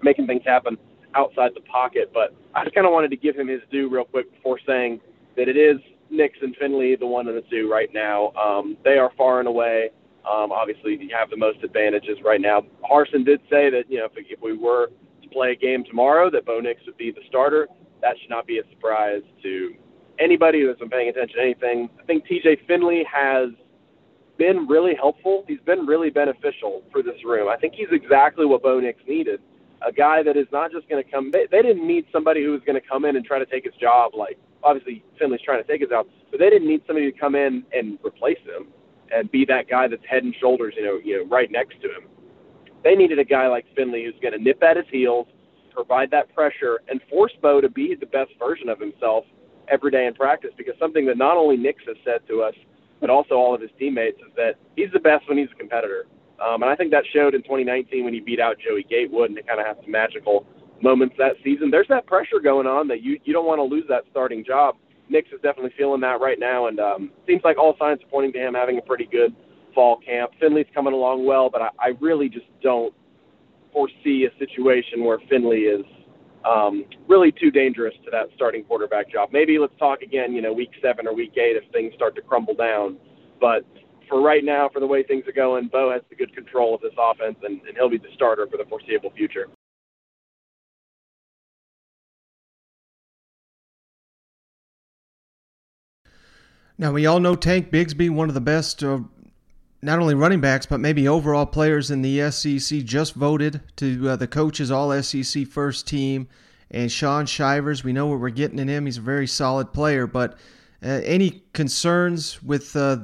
making 0.02 0.28
things 0.28 0.42
happen 0.46 0.78
outside 1.16 1.52
the 1.54 1.62
pocket. 1.62 2.12
But 2.14 2.34
I 2.56 2.64
just 2.64 2.76
kind 2.76 2.88
of 2.88 2.94
wanted 2.94 3.12
to 3.12 3.18
give 3.18 3.36
him 3.36 3.48
his 3.48 3.62
due 3.72 3.90
real 3.90 4.06
quick 4.06 4.32
before 4.32 4.60
saying 4.66 5.02
that 5.36 5.48
it 5.48 5.58
is 5.58 5.78
Nix 6.10 6.38
and 6.42 6.56
Finley, 6.58 6.96
the 6.96 7.08
one 7.08 7.28
and 7.28 7.38
the 7.38 7.44
two 7.50 7.70
right 7.72 7.90
now. 7.94 8.32
Um, 8.34 8.78
they 8.84 8.98
are 8.98 9.12
far 9.18 9.40
and 9.40 9.48
away 9.48 9.90
um, 10.28 10.52
obviously, 10.52 10.98
you 11.00 11.16
have 11.18 11.30
the 11.30 11.38
most 11.38 11.64
advantages 11.64 12.18
right 12.24 12.42
now. 12.42 12.62
Harsin 12.90 13.26
did 13.26 13.40
say 13.50 13.70
that 13.70 13.84
you 13.88 14.00
know 14.00 14.06
if, 14.06 14.12
if 14.16 14.42
we 14.42 14.58
were 14.58 14.90
to 15.24 15.30
play 15.30 15.52
a 15.52 15.56
game 15.56 15.84
tomorrow, 15.86 16.30
that 16.32 16.46
Bo 16.46 16.60
Nix 16.60 16.82
would 16.86 16.98
be 16.98 17.12
the 17.12 17.22
starter. 17.28 17.68
That 18.02 18.16
should 18.20 18.30
not 18.30 18.46
be 18.46 18.60
a 18.60 18.64
surprise 18.70 19.22
to 19.44 19.74
anybody 20.20 20.62
who's 20.62 20.78
been 20.78 20.90
paying 20.90 21.10
attention 21.10 21.38
to 21.38 21.42
anything. 21.42 21.90
I 22.02 22.04
think 22.04 22.26
TJ 22.28 22.68
Finley 22.68 23.06
has 23.12 23.50
been 24.38 24.68
really 24.68 24.96
helpful. 24.96 25.46
He's 25.48 25.62
been 25.66 25.86
really 25.86 26.10
beneficial 26.10 26.84
for 26.92 27.02
this 27.02 27.24
room. 27.24 27.48
I 27.50 27.56
think 27.56 27.74
he's 27.76 27.88
exactly 27.92 28.46
what 28.46 28.62
Bo 28.62 28.80
Nix 28.80 29.00
needed. 29.08 29.40
A 29.88 29.92
guy 29.92 30.24
that 30.24 30.36
is 30.36 30.48
not 30.52 30.72
just 30.72 30.90
going 30.90 31.04
to 31.04 31.10
come. 31.10 31.32
They, 31.32 31.48
they 31.52 31.62
didn't 31.62 31.88
need 31.88 32.06
somebody 32.12 32.44
who 32.44 32.52
was 32.52 32.62
going 32.66 32.80
to 32.80 32.88
come 32.88 33.06
in 33.06 33.16
and 33.16 33.24
try 33.24 33.40
to 33.40 33.46
take 33.46 33.64
his 33.64 33.76
job. 33.76 34.14
Like 34.14 34.38
obviously 34.64 35.04
Finley's 35.20 35.42
trying 35.42 35.62
to 35.62 35.68
take 35.68 35.82
his 35.82 35.90
job, 35.90 36.08
but 36.32 36.40
they 36.40 36.50
didn't 36.50 36.68
need 36.68 36.82
somebody 36.88 37.12
to 37.12 37.18
come 37.18 37.36
in 37.36 37.64
and 37.74 37.98
replace 38.06 38.40
him 38.46 38.68
and 39.12 39.32
be 39.32 39.46
that 39.46 39.70
guy 39.70 39.88
that's 39.88 40.06
head 40.10 40.24
and 40.24 40.36
shoulders, 40.40 40.74
you 40.78 40.84
know, 40.84 41.00
you 41.04 41.18
know, 41.18 41.30
right 41.30 41.52
next 41.52 41.82
to 41.82 41.88
him. 41.88 42.08
They 42.84 42.96
needed 42.96 43.20
a 43.20 43.24
guy 43.24 43.48
like 43.48 43.66
Finley 43.76 44.04
who's 44.06 44.20
going 44.22 44.34
to 44.34 44.44
nip 44.44 44.62
at 44.64 44.78
his 44.78 44.86
heels, 44.92 45.28
provide 45.74 46.12
that 46.12 46.34
pressure, 46.34 46.80
and 46.90 47.02
force 47.10 47.32
Bo 47.42 47.62
to 47.62 47.70
be 47.70 47.96
the 47.96 48.06
best 48.06 48.32
version 48.40 48.70
of 48.70 48.80
himself 48.80 49.26
every 49.68 49.92
day 49.92 50.06
in 50.06 50.14
practice. 50.14 50.52
Because 50.58 50.76
something 50.80 51.06
that 51.06 51.18
not 51.18 51.38
only 51.38 51.58
Nix 51.58 51.84
has 51.88 51.98
said 52.04 52.22
to 52.28 52.42
us, 52.42 52.54
but 53.00 53.10
also 53.10 53.36
all 53.36 53.54
of 53.54 53.62
his 53.62 53.70
teammates, 53.78 54.18
is 54.20 54.34
that 54.36 54.56
he's 54.76 54.92
the 54.92 55.00
best 55.00 55.28
when 55.30 55.38
he's 55.38 55.50
a 55.52 55.56
competitor. 55.56 56.06
Um, 56.40 56.62
and 56.62 56.72
I 56.72 56.76
think 56.76 56.92
that 56.92 57.04
showed 57.14 57.34
in 57.34 57.42
2019 57.42 58.04
when 58.04 58.14
he 58.14 58.20
beat 58.20 58.40
out 58.40 58.58
Joey 58.60 58.86
Gatewood, 58.90 59.30
and 59.30 59.38
it 59.38 59.48
kind 59.48 59.60
of 59.60 59.66
had 59.66 59.78
some 59.82 59.92
magical 59.92 60.46
moments 60.82 61.16
that 61.18 61.34
season. 61.44 61.72
There's 61.72 61.88
that 61.90 62.06
pressure 62.06 62.40
going 62.44 62.68
on 62.68 62.88
that 62.90 63.02
you 63.02 63.20
you 63.24 63.34
don't 63.34 63.46
want 63.46 63.60
to 63.60 63.64
lose 63.64 63.86
that 63.90 64.04
starting 64.12 64.44
job. 64.46 64.76
Nix 65.10 65.30
is 65.30 65.40
definitely 65.42 65.72
feeling 65.78 66.02
that 66.02 66.20
right 66.20 66.40
now, 66.40 66.68
and 66.68 66.80
um, 66.80 67.12
seems 67.26 67.42
like 67.44 67.58
all 67.58 67.76
signs 67.80 68.02
are 68.04 68.10
pointing 68.10 68.34
to 68.34 68.40
him 68.40 68.54
having 68.54 68.78
a 68.78 68.82
pretty 68.82 69.06
good 69.06 69.36
fall 69.74 69.98
camp. 70.06 70.32
Finley's 70.40 70.68
coming 70.74 70.94
along 70.94 71.26
well, 71.26 71.50
but 71.50 71.62
I, 71.62 71.70
I 71.80 71.88
really 72.02 72.28
just 72.30 72.48
don't 72.62 72.94
foresee 73.72 74.26
a 74.26 74.38
situation 74.38 75.06
where 75.06 75.20
Finley 75.30 75.62
is 75.62 75.86
um, 76.46 76.86
really 77.08 77.32
too 77.32 77.52
dangerous 77.52 77.94
to 78.06 78.12
that 78.12 78.28
starting 78.36 78.64
quarterback 78.64 79.12
job. 79.12 79.30
Maybe 79.32 79.60
let's 79.60 79.78
talk 79.78 80.02
again, 80.02 80.34
you 80.34 80.42
know, 80.42 80.54
week 80.54 80.72
seven 80.82 81.08
or 81.08 81.14
week 81.14 81.34
eight 81.38 81.56
if 81.56 81.70
things 81.72 81.94
start 81.96 82.16
to 82.16 82.22
crumble 82.22 82.56
down. 82.56 82.98
But 83.40 83.66
for 84.10 84.22
right 84.22 84.44
now, 84.44 84.70
for 84.72 84.80
the 84.80 84.88
way 84.88 85.04
things 85.04 85.26
are 85.28 85.34
going, 85.34 85.68
Bo 85.68 85.92
has 85.92 86.02
the 86.10 86.16
good 86.16 86.34
control 86.34 86.76
of 86.76 86.82
this 86.82 86.94
offense, 86.98 87.38
and, 87.44 87.62
and 87.62 87.76
he'll 87.76 87.90
be 87.90 87.98
the 87.98 88.10
starter 88.16 88.48
for 88.50 88.58
the 88.58 88.66
foreseeable 88.66 89.12
future. 89.16 89.48
Now, 96.80 96.92
we 96.92 97.08
all 97.08 97.20
know 97.20 97.36
Tank 97.36 97.72
Bigsby, 97.72 98.10
one 98.10 98.30
of 98.30 98.36
the 98.36 98.42
best, 98.42 98.84
uh, 98.84 99.00
not 99.82 99.98
only 99.98 100.14
running 100.14 100.42
backs, 100.42 100.68
but 100.68 100.80
maybe 100.80 101.08
overall 101.08 101.48
players 101.48 101.90
in 101.90 102.04
the 102.04 102.30
SEC, 102.30 102.80
just 102.84 103.16
voted 103.16 103.62
to 103.78 104.10
uh, 104.10 104.16
the 104.16 104.28
coaches 104.28 104.70
all 104.70 105.02
SEC 105.02 105.48
first 105.48 105.88
team. 105.88 106.28
And 106.70 106.92
Shaun 106.92 107.26
Shivers, 107.26 107.84
we 107.84 107.94
know 107.94 108.08
what 108.08 108.20
we're 108.20 108.30
getting 108.30 108.60
in 108.60 108.68
him. 108.68 108.86
He's 108.86 108.98
a 108.98 109.02
very 109.02 109.26
solid 109.26 109.74
player, 109.74 110.06
but 110.06 110.34
uh, 110.84 111.02
any 111.04 111.42
concerns 111.54 112.44
with 112.44 112.76
uh, 112.76 112.98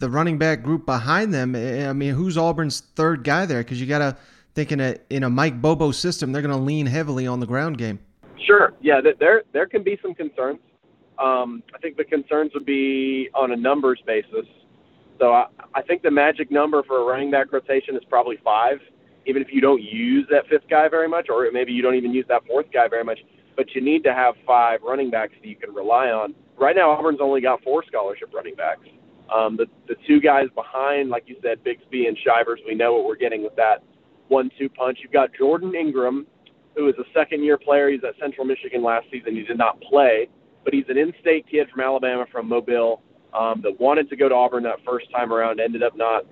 the 0.00 0.10
running 0.10 0.38
back 0.38 0.62
group 0.62 0.84
behind 0.84 1.32
them? 1.32 1.54
I 1.54 1.92
mean, 1.92 2.14
who's 2.14 2.36
Auburn's 2.36 2.80
third 2.96 3.22
guy 3.22 3.46
there? 3.46 3.62
Because 3.62 3.80
you 3.80 3.86
got 3.86 3.98
to 3.98 4.16
think 4.54 4.72
in 4.72 4.80
a 4.80 4.96
in 5.10 5.22
a 5.22 5.30
Mike 5.30 5.60
Bobo 5.62 5.92
system, 5.92 6.32
they're 6.32 6.42
going 6.42 6.56
to 6.56 6.60
lean 6.60 6.86
heavily 6.86 7.26
on 7.26 7.38
the 7.38 7.46
ground 7.46 7.78
game. 7.78 8.00
Sure. 8.44 8.72
Yeah, 8.80 9.00
there 9.20 9.42
there 9.52 9.66
can 9.66 9.84
be 9.84 9.98
some 10.02 10.14
concerns. 10.14 10.58
Um, 11.22 11.62
I 11.74 11.78
think 11.78 11.96
the 11.96 12.04
concerns 12.04 12.50
would 12.54 12.66
be 12.66 13.28
on 13.34 13.52
a 13.52 13.56
numbers 13.56 14.00
basis. 14.06 14.46
So 15.20 15.32
I, 15.32 15.46
I 15.74 15.82
think 15.82 16.02
the 16.02 16.10
magic 16.10 16.50
number 16.50 16.82
for 16.82 17.00
a 17.00 17.04
running 17.04 17.30
back 17.30 17.52
rotation 17.52 17.94
is 17.94 18.02
probably 18.08 18.38
five, 18.42 18.78
even 19.26 19.40
if 19.40 19.48
you 19.52 19.60
don't 19.60 19.82
use 19.82 20.26
that 20.30 20.48
fifth 20.48 20.68
guy 20.68 20.88
very 20.88 21.08
much, 21.08 21.28
or 21.28 21.48
maybe 21.52 21.72
you 21.72 21.82
don't 21.82 21.94
even 21.94 22.12
use 22.12 22.24
that 22.28 22.44
fourth 22.46 22.66
guy 22.72 22.88
very 22.88 23.04
much. 23.04 23.20
But 23.54 23.74
you 23.74 23.80
need 23.80 24.02
to 24.04 24.12
have 24.12 24.34
five 24.46 24.80
running 24.82 25.10
backs 25.10 25.34
that 25.40 25.46
you 25.46 25.54
can 25.56 25.72
rely 25.72 26.08
on. 26.08 26.34
Right 26.58 26.74
now, 26.74 26.90
Auburn's 26.90 27.20
only 27.20 27.40
got 27.40 27.62
four 27.62 27.84
scholarship 27.86 28.32
running 28.34 28.56
backs. 28.56 28.88
Um, 29.32 29.56
the 29.56 29.66
the 29.86 29.94
two 30.06 30.20
guys 30.20 30.46
behind, 30.54 31.08
like 31.10 31.24
you 31.26 31.36
said, 31.42 31.62
Bigsby 31.62 32.08
and 32.08 32.18
Shivers, 32.18 32.60
we 32.66 32.74
know 32.74 32.94
what 32.94 33.04
we're 33.04 33.16
getting 33.16 33.42
with 33.44 33.54
that 33.56 33.84
one-two 34.28 34.68
punch. 34.70 34.98
You've 35.02 35.12
got 35.12 35.30
Jordan 35.38 35.74
Ingram, 35.74 36.26
who 36.74 36.88
is 36.88 36.94
a 36.98 37.04
second-year 37.14 37.58
player. 37.58 37.90
He's 37.90 38.02
at 38.02 38.14
Central 38.18 38.46
Michigan 38.46 38.82
last 38.82 39.06
season. 39.12 39.36
He 39.36 39.42
did 39.42 39.58
not 39.58 39.80
play 39.82 40.28
but 40.64 40.72
he's 40.72 40.84
an 40.88 40.98
in-state 40.98 41.46
kid 41.50 41.68
from 41.70 41.80
Alabama, 41.80 42.26
from 42.30 42.48
Mobile, 42.48 43.02
um, 43.34 43.60
that 43.62 43.80
wanted 43.80 44.08
to 44.10 44.16
go 44.16 44.28
to 44.28 44.34
Auburn 44.34 44.62
that 44.64 44.78
first 44.84 45.10
time 45.10 45.32
around, 45.32 45.60
ended 45.60 45.82
up 45.82 45.96
not 45.96 46.24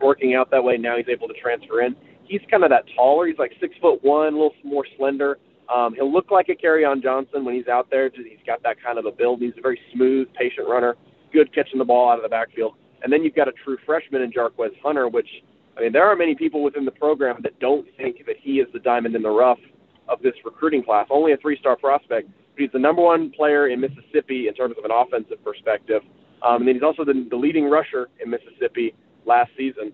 working 0.00 0.34
out 0.34 0.50
that 0.50 0.62
way. 0.62 0.76
Now 0.76 0.96
he's 0.96 1.08
able 1.08 1.28
to 1.28 1.34
transfer 1.34 1.82
in. 1.82 1.96
He's 2.24 2.40
kind 2.50 2.62
of 2.62 2.70
that 2.70 2.84
taller. 2.94 3.26
He's 3.26 3.38
like 3.38 3.52
six 3.60 3.74
foot 3.80 4.02
one, 4.04 4.34
a 4.34 4.36
little 4.36 4.54
more 4.62 4.86
slender. 4.96 5.38
Um, 5.74 5.94
he'll 5.94 6.12
look 6.12 6.30
like 6.30 6.48
a 6.48 6.54
Kerryon 6.54 7.02
Johnson 7.02 7.44
when 7.44 7.54
he's 7.54 7.68
out 7.68 7.90
there. 7.90 8.10
He's 8.14 8.38
got 8.46 8.62
that 8.62 8.76
kind 8.82 8.98
of 8.98 9.06
a 9.06 9.10
build. 9.10 9.40
He's 9.40 9.52
a 9.58 9.60
very 9.60 9.80
smooth, 9.92 10.28
patient 10.34 10.68
runner, 10.68 10.96
good 11.32 11.54
catching 11.54 11.78
the 11.78 11.84
ball 11.84 12.10
out 12.10 12.16
of 12.16 12.22
the 12.22 12.28
backfield. 12.28 12.74
And 13.02 13.12
then 13.12 13.22
you've 13.22 13.34
got 13.34 13.48
a 13.48 13.52
true 13.64 13.76
freshman 13.84 14.22
in 14.22 14.32
Jarquez 14.32 14.70
Hunter, 14.82 15.08
which 15.08 15.28
I 15.76 15.82
mean, 15.82 15.92
there 15.92 16.06
are 16.06 16.16
many 16.16 16.34
people 16.34 16.62
within 16.62 16.84
the 16.84 16.90
program 16.90 17.36
that 17.42 17.58
don't 17.60 17.86
think 17.96 18.26
that 18.26 18.36
he 18.40 18.54
is 18.54 18.66
the 18.72 18.80
diamond 18.80 19.14
in 19.14 19.22
the 19.22 19.30
rough 19.30 19.60
of 20.08 20.20
this 20.22 20.34
recruiting 20.44 20.82
class. 20.82 21.06
Only 21.08 21.32
a 21.32 21.36
three-star 21.36 21.76
prospect, 21.76 22.28
He's 22.58 22.72
the 22.72 22.78
number 22.78 23.02
one 23.02 23.30
player 23.30 23.68
in 23.68 23.80
Mississippi 23.80 24.48
in 24.48 24.54
terms 24.54 24.74
of 24.78 24.84
an 24.84 24.90
offensive 24.90 25.42
perspective. 25.44 26.02
Um, 26.46 26.62
and 26.62 26.68
then 26.68 26.74
he's 26.76 26.82
also 26.82 27.04
the, 27.04 27.26
the 27.30 27.36
leading 27.36 27.70
rusher 27.70 28.08
in 28.22 28.30
Mississippi 28.30 28.94
last 29.24 29.50
season. 29.56 29.92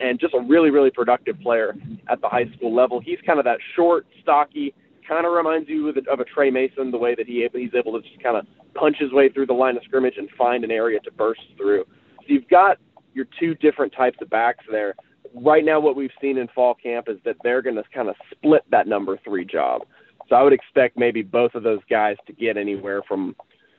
and 0.00 0.18
just 0.18 0.34
a 0.34 0.40
really, 0.40 0.70
really 0.70 0.90
productive 0.90 1.40
player 1.40 1.74
at 2.08 2.20
the 2.20 2.28
high 2.28 2.46
school 2.56 2.74
level. 2.74 3.00
He's 3.00 3.18
kind 3.26 3.38
of 3.38 3.44
that 3.44 3.58
short, 3.76 4.06
stocky, 4.20 4.74
kind 5.06 5.26
of 5.26 5.32
reminds 5.32 5.68
you 5.68 5.88
of 5.88 5.96
a, 5.96 6.10
of 6.10 6.20
a 6.20 6.24
Tre 6.24 6.50
Mason, 6.50 6.90
the 6.90 6.98
way 6.98 7.14
that 7.14 7.26
he 7.26 7.46
he's 7.52 7.74
able 7.74 8.00
to 8.00 8.06
just 8.08 8.22
kind 8.22 8.36
of 8.36 8.46
punch 8.74 8.96
his 8.98 9.12
way 9.12 9.28
through 9.28 9.46
the 9.46 9.52
line 9.52 9.76
of 9.76 9.82
scrimmage 9.84 10.14
and 10.16 10.28
find 10.36 10.64
an 10.64 10.70
area 10.70 11.00
to 11.00 11.10
burst 11.12 11.40
through. 11.56 11.84
So 12.18 12.26
you've 12.26 12.48
got 12.48 12.78
your 13.14 13.26
two 13.38 13.54
different 13.56 13.92
types 13.92 14.18
of 14.22 14.30
backs 14.30 14.64
there. 14.70 14.94
Right 15.34 15.64
now, 15.64 15.80
what 15.80 15.96
we've 15.96 16.10
seen 16.20 16.38
in 16.38 16.48
fall 16.48 16.74
camp 16.74 17.08
is 17.08 17.18
that 17.24 17.36
they're 17.42 17.62
going 17.62 17.76
to 17.76 17.84
kind 17.94 18.08
of 18.08 18.16
split 18.30 18.62
that 18.70 18.86
number 18.86 19.18
three 19.24 19.44
job. 19.44 19.82
So 20.32 20.36
I 20.36 20.42
would 20.42 20.54
expect 20.54 20.96
maybe 20.96 21.20
both 21.20 21.54
of 21.54 21.62
those 21.62 21.80
guys 21.90 22.16
to 22.26 22.32
get 22.32 22.56
anywhere 22.56 23.02
from 23.06 23.36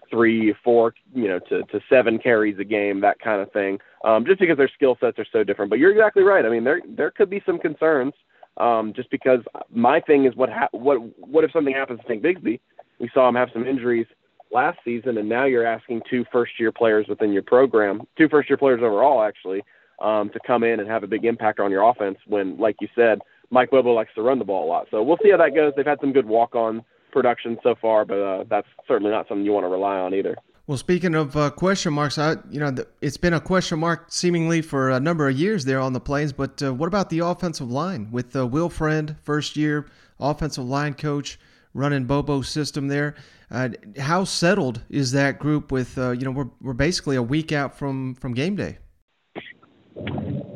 three, 0.07 0.53
four, 0.63 0.93
you 1.11 1.27
know, 1.27 1.39
to, 1.49 1.63
to 1.63 1.79
seven 1.89 2.19
carries 2.19 2.59
a 2.59 2.63
game, 2.63 3.01
that 3.01 3.19
kind 3.19 3.41
of 3.41 3.51
thing. 3.51 3.79
Um, 4.05 4.23
just 4.23 4.39
because 4.39 4.57
their 4.57 4.69
skill 4.71 4.95
sets 5.01 5.17
are 5.17 5.25
so 5.33 5.43
different. 5.43 5.71
But 5.71 5.79
you're 5.79 5.89
exactly 5.89 6.21
right. 6.21 6.45
I 6.45 6.49
mean, 6.49 6.63
there 6.63 6.79
there 6.87 7.09
could 7.09 7.31
be 7.31 7.41
some 7.43 7.57
concerns. 7.57 8.13
Um, 8.57 8.93
just 8.95 9.09
because 9.09 9.39
my 9.73 9.99
thing 9.99 10.25
is 10.25 10.35
what 10.35 10.51
ha- 10.51 10.67
what 10.73 10.97
what 11.27 11.43
if 11.43 11.51
something 11.51 11.73
happens 11.73 12.01
to 12.01 12.07
Tank 12.07 12.21
Bigsby? 12.21 12.59
We 12.99 13.09
saw 13.15 13.27
him 13.27 13.33
have 13.33 13.49
some 13.51 13.65
injuries 13.65 14.05
last 14.51 14.77
season, 14.85 15.17
and 15.17 15.27
now 15.27 15.45
you're 15.45 15.65
asking 15.65 16.03
two 16.07 16.23
first 16.31 16.59
year 16.59 16.71
players 16.71 17.07
within 17.07 17.33
your 17.33 17.41
program, 17.41 18.03
two 18.15 18.29
first 18.29 18.47
year 18.47 18.57
players 18.57 18.81
overall, 18.83 19.23
actually, 19.23 19.63
um, 19.99 20.29
to 20.29 20.39
come 20.45 20.63
in 20.63 20.79
and 20.79 20.87
have 20.87 21.01
a 21.01 21.07
big 21.07 21.25
impact 21.25 21.59
on 21.59 21.71
your 21.71 21.89
offense. 21.89 22.19
When, 22.27 22.59
like 22.59 22.75
you 22.79 22.89
said, 22.93 23.21
Mike 23.49 23.71
Bobo 23.71 23.93
likes 23.93 24.11
to 24.15 24.21
run 24.21 24.39
the 24.39 24.45
ball 24.45 24.65
a 24.65 24.69
lot. 24.69 24.87
So 24.91 25.03
we'll 25.03 25.17
see 25.23 25.31
how 25.31 25.37
that 25.37 25.53
goes. 25.55 25.73
They've 25.75 25.85
had 25.85 25.99
some 26.01 26.13
good 26.13 26.25
walk 26.25 26.55
on 26.55 26.83
production 27.11 27.57
so 27.63 27.75
far, 27.79 28.05
but 28.05 28.19
uh, 28.19 28.43
that's 28.49 28.67
certainly 28.87 29.11
not 29.11 29.27
something 29.27 29.45
you 29.45 29.51
want 29.51 29.65
to 29.65 29.69
rely 29.69 29.97
on 29.97 30.13
either. 30.13 30.35
Well, 30.65 30.77
speaking 30.77 31.13
of 31.13 31.35
uh, 31.35 31.49
question 31.49 31.93
marks, 31.93 32.17
I, 32.17 32.37
you 32.49 32.59
know, 32.59 32.71
the, 32.71 32.87
it's 33.01 33.17
been 33.17 33.33
a 33.33 33.41
question 33.41 33.79
mark 33.79 34.05
seemingly 34.07 34.61
for 34.61 34.91
a 34.91 34.99
number 34.99 35.27
of 35.27 35.37
years 35.37 35.65
there 35.65 35.81
on 35.81 35.91
the 35.91 35.99
Plains. 35.99 36.31
But 36.31 36.63
uh, 36.63 36.73
what 36.73 36.87
about 36.87 37.09
the 37.09 37.19
offensive 37.19 37.69
line 37.69 38.09
with 38.11 38.33
uh, 38.33 38.47
Will 38.47 38.69
Friend, 38.69 39.15
first 39.23 39.57
year 39.57 39.87
offensive 40.21 40.63
line 40.63 40.93
coach, 40.93 41.37
running 41.73 42.05
Bobo's 42.05 42.47
system 42.47 42.87
there? 42.87 43.15
Uh, 43.51 43.69
how 43.99 44.23
settled 44.23 44.81
is 44.89 45.11
that 45.11 45.37
group? 45.37 45.69
With 45.69 45.97
uh, 45.97 46.11
you 46.11 46.23
know, 46.23 46.31
we're 46.31 46.49
we're 46.61 46.73
basically 46.73 47.17
a 47.17 47.21
week 47.21 47.51
out 47.51 47.77
from 47.77 48.15
from 48.15 48.33
game 48.33 48.55
day. 48.55 48.77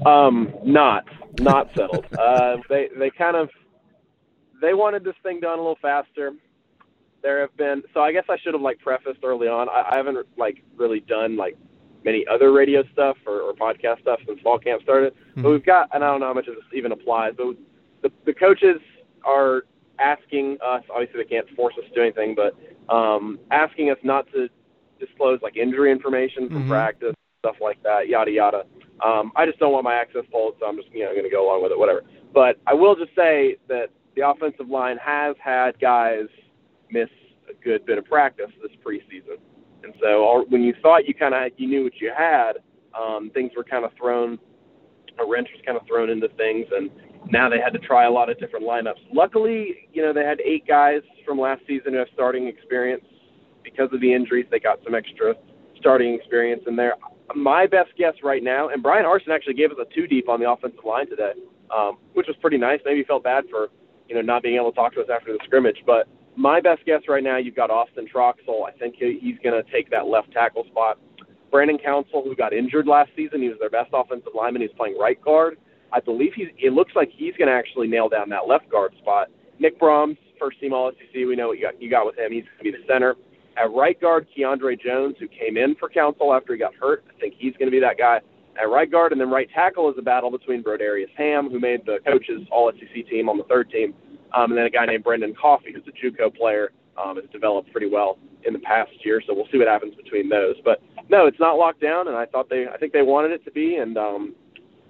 Um, 0.05 0.53
not 0.63 1.03
not 1.39 1.69
settled. 1.75 2.05
uh, 2.17 2.57
they 2.69 2.89
they 2.97 3.09
kind 3.09 3.35
of 3.35 3.49
they 4.61 4.73
wanted 4.73 5.03
this 5.03 5.15
thing 5.23 5.39
done 5.39 5.59
a 5.59 5.61
little 5.61 5.77
faster 5.81 6.33
there 7.21 7.41
have 7.41 7.55
been 7.57 7.83
so 7.93 7.99
I 7.99 8.11
guess 8.11 8.25
I 8.29 8.37
should 8.37 8.53
have 8.53 8.61
like 8.61 8.79
prefaced 8.79 9.23
early 9.23 9.47
on. 9.47 9.69
I, 9.69 9.89
I 9.91 9.97
haven't 9.97 10.17
like 10.37 10.63
really 10.75 10.99
done 11.01 11.35
like 11.35 11.57
many 12.05 12.25
other 12.31 12.51
radio 12.51 12.83
stuff 12.93 13.17
or, 13.25 13.41
or 13.41 13.53
podcast 13.53 14.01
stuff 14.01 14.19
since 14.25 14.39
fall 14.41 14.59
camp 14.59 14.81
started. 14.83 15.13
Mm-hmm. 15.13 15.41
But 15.41 15.51
we've 15.51 15.65
got 15.65 15.89
and 15.93 16.03
I 16.03 16.07
don't 16.11 16.19
know 16.19 16.27
how 16.27 16.33
much 16.33 16.47
of 16.47 16.55
this 16.55 16.63
even 16.73 16.91
applies, 16.91 17.33
but 17.37 17.55
the, 18.01 18.11
the 18.25 18.33
coaches 18.33 18.79
are 19.25 19.63
asking 19.99 20.57
us. 20.65 20.83
Obviously, 20.89 21.23
they 21.23 21.29
can't 21.29 21.49
force 21.55 21.73
us 21.77 21.83
to 21.89 21.95
do 21.95 22.01
anything, 22.01 22.35
but 22.35 22.55
um, 22.93 23.39
asking 23.51 23.89
us 23.89 23.97
not 24.03 24.31
to 24.31 24.47
disclose 24.99 25.39
like 25.41 25.57
injury 25.57 25.91
information 25.91 26.47
from 26.47 26.59
mm-hmm. 26.59 26.69
practice, 26.69 27.15
stuff 27.39 27.55
like 27.61 27.81
that, 27.83 28.07
yada 28.07 28.31
yada. 28.31 28.63
Um, 29.05 29.31
I 29.35 29.45
just 29.45 29.59
don't 29.59 29.71
want 29.71 29.83
my 29.83 29.93
access 29.95 30.23
pulled, 30.31 30.55
so 30.59 30.65
I'm 30.65 30.75
just 30.75 30.89
you 30.91 31.03
know 31.03 31.11
going 31.11 31.23
to 31.23 31.29
go 31.29 31.45
along 31.45 31.63
with 31.63 31.71
it, 31.71 31.79
whatever. 31.79 32.03
But 32.33 32.59
I 32.65 32.73
will 32.73 32.95
just 32.95 33.15
say 33.15 33.57
that 33.67 33.87
the 34.15 34.27
offensive 34.27 34.69
line 34.69 34.97
has 34.97 35.35
had 35.43 35.79
guys 35.79 36.27
miss 36.91 37.09
a 37.49 37.53
good 37.63 37.85
bit 37.85 37.97
of 37.97 38.05
practice 38.05 38.51
this 38.61 38.71
preseason. 38.85 39.37
And 39.83 39.93
so 40.01 40.23
all, 40.23 40.45
when 40.49 40.63
you 40.63 40.73
thought 40.81 41.07
you 41.07 41.13
kind 41.13 41.33
of 41.35 41.51
you 41.57 41.67
knew 41.67 41.83
what 41.83 41.93
you 42.01 42.11
had, 42.15 42.53
um, 42.99 43.29
things 43.33 43.51
were 43.55 43.63
kind 43.63 43.85
of 43.85 43.91
thrown, 43.97 44.39
a 45.19 45.25
wrench 45.25 45.49
was 45.53 45.61
kind 45.65 45.77
of 45.77 45.85
thrown 45.87 46.09
into 46.09 46.27
things, 46.29 46.65
and 46.75 46.89
now 47.29 47.49
they 47.49 47.59
had 47.59 47.73
to 47.73 47.79
try 47.79 48.05
a 48.05 48.11
lot 48.11 48.29
of 48.29 48.39
different 48.39 48.65
lineups. 48.65 49.01
Luckily, 49.13 49.89
you 49.93 50.01
know 50.01 50.13
they 50.13 50.25
had 50.25 50.41
eight 50.41 50.67
guys 50.67 51.01
from 51.25 51.39
last 51.39 51.61
season 51.67 51.93
who 51.93 51.99
have 51.99 52.07
starting 52.13 52.47
experience. 52.47 53.03
Because 53.63 53.89
of 53.91 53.99
the 53.99 54.13
injuries, 54.13 54.45
they 54.49 54.59
got 54.59 54.79
some 54.85 54.95
extra 54.95 55.35
starting 55.77 56.13
experience 56.13 56.63
in 56.67 56.75
there. 56.77 56.93
My 57.35 57.67
best 57.67 57.89
guess 57.97 58.13
right 58.23 58.43
now, 58.43 58.69
and 58.69 58.81
Bryan 58.81 59.05
Harsin 59.05 59.29
actually 59.33 59.55
gave 59.55 59.71
us 59.71 59.77
a 59.79 59.93
two 59.93 60.07
deep 60.07 60.29
on 60.29 60.39
the 60.39 60.49
offensive 60.49 60.83
line 60.85 61.09
today, 61.09 61.33
um, 61.75 61.97
which 62.13 62.27
was 62.27 62.35
pretty 62.41 62.57
nice. 62.57 62.79
Maybe 62.85 62.99
he 62.99 63.03
felt 63.03 63.23
bad 63.23 63.45
for 63.49 63.67
you 64.07 64.15
know 64.15 64.21
not 64.21 64.43
being 64.43 64.55
able 64.55 64.71
to 64.71 64.75
talk 64.75 64.93
to 64.93 65.01
us 65.01 65.07
after 65.13 65.33
the 65.33 65.39
scrimmage, 65.45 65.83
but 65.85 66.07
my 66.37 66.61
best 66.61 66.85
guess 66.85 67.01
right 67.09 67.23
now, 67.23 67.37
you've 67.37 67.55
got 67.55 67.71
Austin 67.71 68.07
Troxell. 68.07 68.65
I 68.65 68.71
think 68.71 68.95
he's 68.97 69.37
going 69.43 69.61
to 69.61 69.69
take 69.71 69.89
that 69.89 70.05
left 70.05 70.31
tackle 70.31 70.65
spot. 70.65 70.99
Brandon 71.49 71.79
Council, 71.79 72.21
who 72.23 72.35
got 72.35 72.53
injured 72.53 72.85
last 72.87 73.09
season, 73.15 73.41
he 73.41 73.49
was 73.49 73.57
their 73.59 73.71
best 73.71 73.89
offensive 73.91 74.33
lineman. 74.35 74.61
He's 74.61 74.71
playing 74.77 74.97
right 74.99 75.19
guard. 75.21 75.57
I 75.91 75.99
believe 75.99 76.33
he's. 76.35 76.49
It 76.59 76.73
looks 76.73 76.91
like 76.95 77.09
he's 77.11 77.33
going 77.37 77.47
to 77.47 77.53
actually 77.53 77.87
nail 77.87 78.07
down 78.07 78.29
that 78.29 78.47
left 78.47 78.69
guard 78.69 78.93
spot. 78.99 79.29
Nick 79.59 79.79
Brahms, 79.79 80.17
first 80.39 80.59
team 80.59 80.73
All 80.73 80.91
SEC. 80.91 81.15
We 81.15 81.35
know 81.35 81.47
what 81.47 81.57
you 81.57 81.63
got. 81.63 81.81
You 81.81 81.89
got 81.89 82.05
with 82.05 82.17
him. 82.17 82.31
He's 82.31 82.43
going 82.43 82.57
to 82.57 82.63
be 82.63 82.71
the 82.71 82.85
center. 82.87 83.15
At 83.59 83.73
right 83.73 83.99
guard, 83.99 84.27
Keiondre 84.35 84.79
Jones, 84.79 85.15
who 85.19 85.27
came 85.27 85.57
in 85.57 85.75
for 85.75 85.89
Council 85.89 86.33
after 86.33 86.53
he 86.53 86.59
got 86.59 86.75
hurt. 86.75 87.03
I 87.09 87.19
think 87.19 87.33
he's 87.37 87.53
going 87.53 87.67
to 87.67 87.71
be 87.71 87.79
that 87.79 87.97
guy 87.97 88.19
at 88.59 88.69
right 88.69 88.89
guard, 88.89 89.11
and 89.11 89.21
then 89.21 89.29
right 89.29 89.49
tackle 89.53 89.89
is 89.89 89.95
a 89.97 90.01
battle 90.01 90.31
between 90.31 90.63
Brodarious 90.63 91.09
Hamm, 91.17 91.49
who 91.49 91.59
made 91.59 91.85
the 91.85 91.99
coaches 92.05 92.41
All 92.51 92.71
SEC 92.71 93.07
team 93.07 93.29
on 93.29 93.37
the 93.37 93.43
third 93.45 93.69
team, 93.69 93.93
um, 94.35 94.51
and 94.51 94.57
then 94.57 94.65
a 94.65 94.69
guy 94.69 94.85
named 94.85 95.03
Brendan 95.03 95.33
Coffee, 95.39 95.73
who's 95.73 95.83
a 95.87 96.05
JUCO 96.05 96.35
player, 96.35 96.71
um, 96.97 97.15
has 97.15 97.25
developed 97.31 97.71
pretty 97.71 97.89
well 97.89 98.17
in 98.45 98.53
the 98.53 98.59
past 98.59 98.91
year. 99.03 99.21
So 99.25 99.33
we'll 99.33 99.47
see 99.51 99.57
what 99.57 99.67
happens 99.67 99.95
between 99.95 100.29
those. 100.29 100.55
But 100.63 100.81
no, 101.09 101.27
it's 101.27 101.39
not 101.39 101.53
locked 101.57 101.81
down, 101.81 102.07
and 102.07 102.17
I 102.17 102.25
thought 102.25 102.49
they, 102.49 102.65
I 102.71 102.77
think 102.77 102.93
they 102.93 103.01
wanted 103.01 103.31
it 103.31 103.45
to 103.45 103.51
be, 103.51 103.75
and 103.75 103.97
um, 103.97 104.35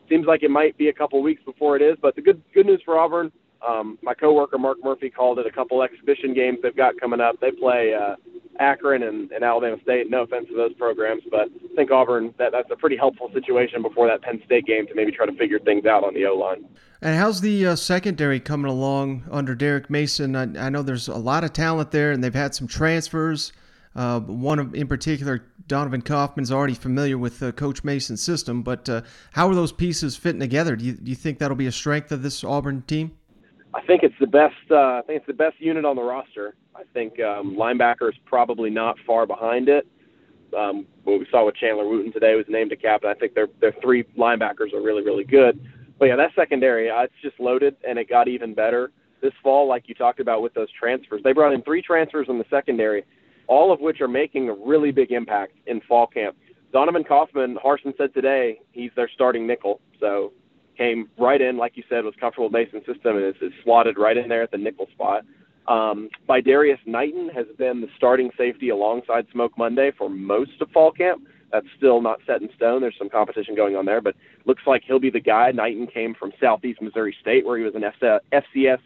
seems 0.09 0.25
like 0.25 0.43
it 0.43 0.51
might 0.51 0.77
be 0.77 0.89
a 0.89 0.93
couple 0.93 1.21
weeks 1.21 1.41
before 1.43 1.75
it 1.75 1.81
is. 1.81 1.97
But 2.01 2.15
the 2.15 2.21
good 2.21 2.41
good 2.53 2.65
news 2.65 2.81
for 2.85 2.97
Auburn, 2.97 3.31
um, 3.67 3.97
my 4.01 4.13
coworker 4.13 4.57
Mark 4.57 4.77
Murphy 4.83 5.09
called 5.09 5.39
it 5.39 5.45
a 5.45 5.51
couple 5.51 5.83
exhibition 5.83 6.33
games 6.33 6.59
they've 6.63 6.75
got 6.75 6.99
coming 6.99 7.19
up. 7.19 7.39
They 7.41 7.51
play 7.51 7.93
uh, 7.93 8.15
Akron 8.59 9.03
and, 9.03 9.31
and 9.31 9.43
Alabama 9.43 9.77
State. 9.81 10.09
No 10.09 10.23
offense 10.23 10.47
to 10.49 10.55
those 10.55 10.73
programs, 10.73 11.23
but 11.29 11.49
I 11.71 11.75
think 11.75 11.91
Auburn 11.91 12.33
that 12.37 12.51
that's 12.51 12.69
a 12.71 12.75
pretty 12.75 12.97
helpful 12.97 13.29
situation 13.33 13.81
before 13.81 14.07
that 14.07 14.21
Penn 14.21 14.41
State 14.45 14.65
game 14.65 14.87
to 14.87 14.95
maybe 14.95 15.11
try 15.11 15.25
to 15.25 15.33
figure 15.33 15.59
things 15.59 15.85
out 15.85 16.03
on 16.03 16.13
the 16.13 16.25
O 16.25 16.35
line. 16.35 16.65
And 17.01 17.15
how's 17.15 17.41
the 17.41 17.67
uh, 17.67 17.75
secondary 17.75 18.39
coming 18.39 18.71
along 18.71 19.23
under 19.29 19.53
Derek 19.53 19.89
Mason? 19.89 20.35
I, 20.35 20.65
I, 20.67 20.69
know 20.69 20.81
there's 20.81 21.07
a 21.07 21.15
lot 21.15 21.43
of 21.43 21.53
talent 21.53 21.91
there, 21.91 22.11
and 22.11 22.23
they've 22.23 22.33
had 22.33 22.55
some 22.55 22.67
transfers. 22.67 23.53
Uh, 23.95 24.19
one 24.19 24.57
of, 24.57 24.73
in 24.73 24.87
particular, 24.87 25.43
Donovan 25.67 26.01
Kaufman's 26.01 26.51
already 26.51 26.73
familiar 26.73 27.17
with 27.17 27.41
uh, 27.43 27.51
Coach 27.51 27.83
Mason's 27.83 28.21
system. 28.21 28.63
But 28.63 28.89
uh, 28.89 29.01
how 29.31 29.47
are 29.47 29.55
those 29.55 29.71
pieces 29.71 30.15
fitting 30.15 30.39
together? 30.39 30.75
Do 30.75 30.85
you, 30.85 30.93
do 30.93 31.09
you 31.09 31.15
think 31.15 31.39
that'll 31.39 31.57
be 31.57 31.67
a 31.67 31.71
strength 31.71 32.11
of 32.11 32.23
this 32.23 32.43
Auburn 32.43 32.81
team? 32.83 33.17
I 33.73 33.81
think 33.81 34.03
it's 34.03 34.15
the 34.19 34.27
best. 34.27 34.55
Uh, 34.71 34.75
I 34.75 35.01
think 35.05 35.17
it's 35.17 35.27
the 35.27 35.33
best 35.33 35.59
unit 35.59 35.85
on 35.85 35.95
the 35.95 36.01
roster. 36.01 36.55
I 36.75 36.83
think 36.93 37.19
um, 37.19 37.55
linebacker 37.55 38.09
is 38.09 38.15
probably 38.25 38.69
not 38.69 38.97
far 39.05 39.25
behind 39.25 39.69
it. 39.69 39.87
Um, 40.57 40.85
what 41.03 41.19
we 41.19 41.27
saw 41.29 41.45
with 41.45 41.55
Chandler 41.55 41.87
Wooten 41.87 42.13
today 42.13 42.35
was 42.35 42.45
named 42.47 42.71
a 42.71 42.77
captain. 42.77 43.09
I 43.09 43.13
think 43.13 43.33
their 43.33 43.47
their 43.59 43.73
three 43.81 44.03
linebackers 44.17 44.73
are 44.73 44.81
really 44.81 45.03
really 45.03 45.25
good. 45.25 45.59
But 45.99 46.05
yeah, 46.05 46.15
that 46.15 46.31
secondary, 46.35 46.89
uh, 46.89 47.03
it's 47.03 47.13
just 47.21 47.39
loaded, 47.39 47.75
and 47.87 47.97
it 47.97 48.07
got 48.09 48.27
even 48.27 48.53
better 48.53 48.91
this 49.21 49.33
fall, 49.41 49.67
like 49.67 49.87
you 49.87 49.95
talked 49.95 50.19
about 50.19 50.41
with 50.41 50.53
those 50.53 50.71
transfers. 50.71 51.21
They 51.23 51.33
brought 51.33 51.53
in 51.53 51.61
three 51.63 51.81
transfers 51.81 52.27
in 52.29 52.37
the 52.37 52.45
secondary, 52.49 53.03
all 53.47 53.71
of 53.71 53.79
which 53.79 54.01
are 54.01 54.07
making 54.07 54.49
a 54.49 54.53
really 54.53 54.91
big 54.91 55.11
impact 55.11 55.53
in 55.65 55.81
fall 55.81 56.07
camp. 56.07 56.37
Donovan 56.71 57.03
Kaufman, 57.03 57.57
Harsin 57.63 57.95
said 57.97 58.13
today, 58.13 58.59
he's 58.71 58.91
their 58.95 59.09
starting 59.13 59.47
nickel. 59.47 59.79
So 59.99 60.33
came 60.77 61.09
right 61.17 61.41
in, 61.41 61.57
like 61.57 61.75
you 61.75 61.83
said, 61.89 62.03
was 62.03 62.13
comfortable 62.19 62.49
with 62.49 62.53
Mason's 62.53 62.85
system 62.85 63.17
and 63.17 63.25
is, 63.25 63.41
is 63.41 63.51
slotted 63.63 63.97
right 63.97 64.17
in 64.17 64.29
there 64.29 64.43
at 64.43 64.51
the 64.51 64.57
nickel 64.57 64.87
spot. 64.93 65.23
Um, 65.67 66.09
Darius 66.27 66.79
Knighton 66.85 67.29
has 67.29 67.45
been 67.57 67.81
the 67.81 67.89
starting 67.97 68.31
safety 68.37 68.69
alongside 68.69 69.27
Smoke 69.31 69.57
Monday 69.57 69.91
for 69.97 70.09
most 70.09 70.61
of 70.61 70.69
fall 70.71 70.91
camp. 70.91 71.23
That's 71.51 71.65
still 71.77 72.01
not 72.01 72.19
set 72.25 72.41
in 72.41 72.49
stone. 72.55 72.81
There's 72.81 72.97
some 72.97 73.09
competition 73.09 73.55
going 73.55 73.75
on 73.75 73.85
there, 73.85 74.01
but 74.01 74.15
looks 74.45 74.63
like 74.65 74.83
he'll 74.85 74.99
be 74.99 75.09
the 75.09 75.19
guy. 75.19 75.51
Knighton 75.51 75.87
came 75.87 76.13
from 76.13 76.31
Southeast 76.41 76.81
Missouri 76.81 77.15
State, 77.21 77.45
where 77.45 77.57
he 77.57 77.63
was 77.63 77.73
an 77.75 77.83
FCS 78.33 78.79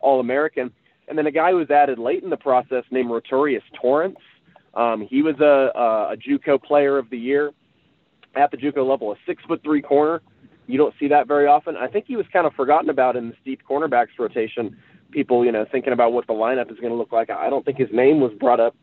All 0.00 0.20
American. 0.20 0.72
And 1.08 1.18
then 1.18 1.26
a 1.26 1.32
guy 1.32 1.50
who 1.50 1.56
was 1.56 1.70
added 1.70 1.98
late 1.98 2.22
in 2.22 2.30
the 2.30 2.36
process 2.36 2.84
named 2.90 3.10
Rotorius 3.10 3.62
Torrance. 3.80 4.18
Um, 4.74 5.06
he 5.08 5.22
was 5.22 5.38
a, 5.40 5.70
a, 5.78 6.12
a 6.12 6.16
JUCO 6.16 6.62
player 6.62 6.98
of 6.98 7.10
the 7.10 7.18
year 7.18 7.52
at 8.34 8.50
the 8.50 8.56
JUCO 8.56 8.88
level, 8.88 9.12
a 9.12 9.16
six 9.26 9.42
foot 9.44 9.62
three 9.62 9.82
corner. 9.82 10.22
You 10.66 10.78
don't 10.78 10.94
see 10.98 11.08
that 11.08 11.28
very 11.28 11.46
often. 11.46 11.76
I 11.76 11.88
think 11.88 12.06
he 12.06 12.16
was 12.16 12.26
kind 12.32 12.46
of 12.46 12.54
forgotten 12.54 12.88
about 12.88 13.16
in 13.16 13.28
the 13.30 13.36
steep 13.40 13.60
cornerbacks 13.68 14.18
rotation. 14.18 14.76
People, 15.10 15.44
you 15.44 15.52
know, 15.52 15.66
thinking 15.70 15.92
about 15.92 16.12
what 16.12 16.26
the 16.26 16.32
lineup 16.32 16.72
is 16.72 16.78
going 16.78 16.92
to 16.92 16.96
look 16.98 17.12
like. 17.12 17.30
I 17.30 17.50
don't 17.50 17.64
think 17.64 17.78
his 17.78 17.90
name 17.92 18.20
was 18.20 18.32
brought 18.32 18.60
up 18.60 18.74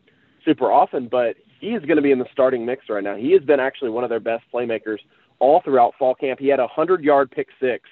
super 0.44 0.70
often, 0.70 1.08
but 1.08 1.36
he 1.60 1.68
is 1.68 1.84
going 1.84 1.96
to 1.96 2.02
be 2.02 2.10
in 2.10 2.18
the 2.18 2.26
starting 2.32 2.64
mix 2.64 2.86
right 2.88 3.04
now. 3.04 3.16
He 3.16 3.32
has 3.32 3.42
been 3.42 3.60
actually 3.60 3.90
one 3.90 4.04
of 4.04 4.10
their 4.10 4.20
best 4.20 4.44
playmakers 4.52 4.98
all 5.38 5.60
throughout 5.62 5.94
fall 5.98 6.14
camp. 6.14 6.38
He 6.38 6.48
had 6.48 6.60
a 6.60 6.64
100 6.64 7.02
yard 7.02 7.30
pick 7.30 7.48
six 7.60 7.88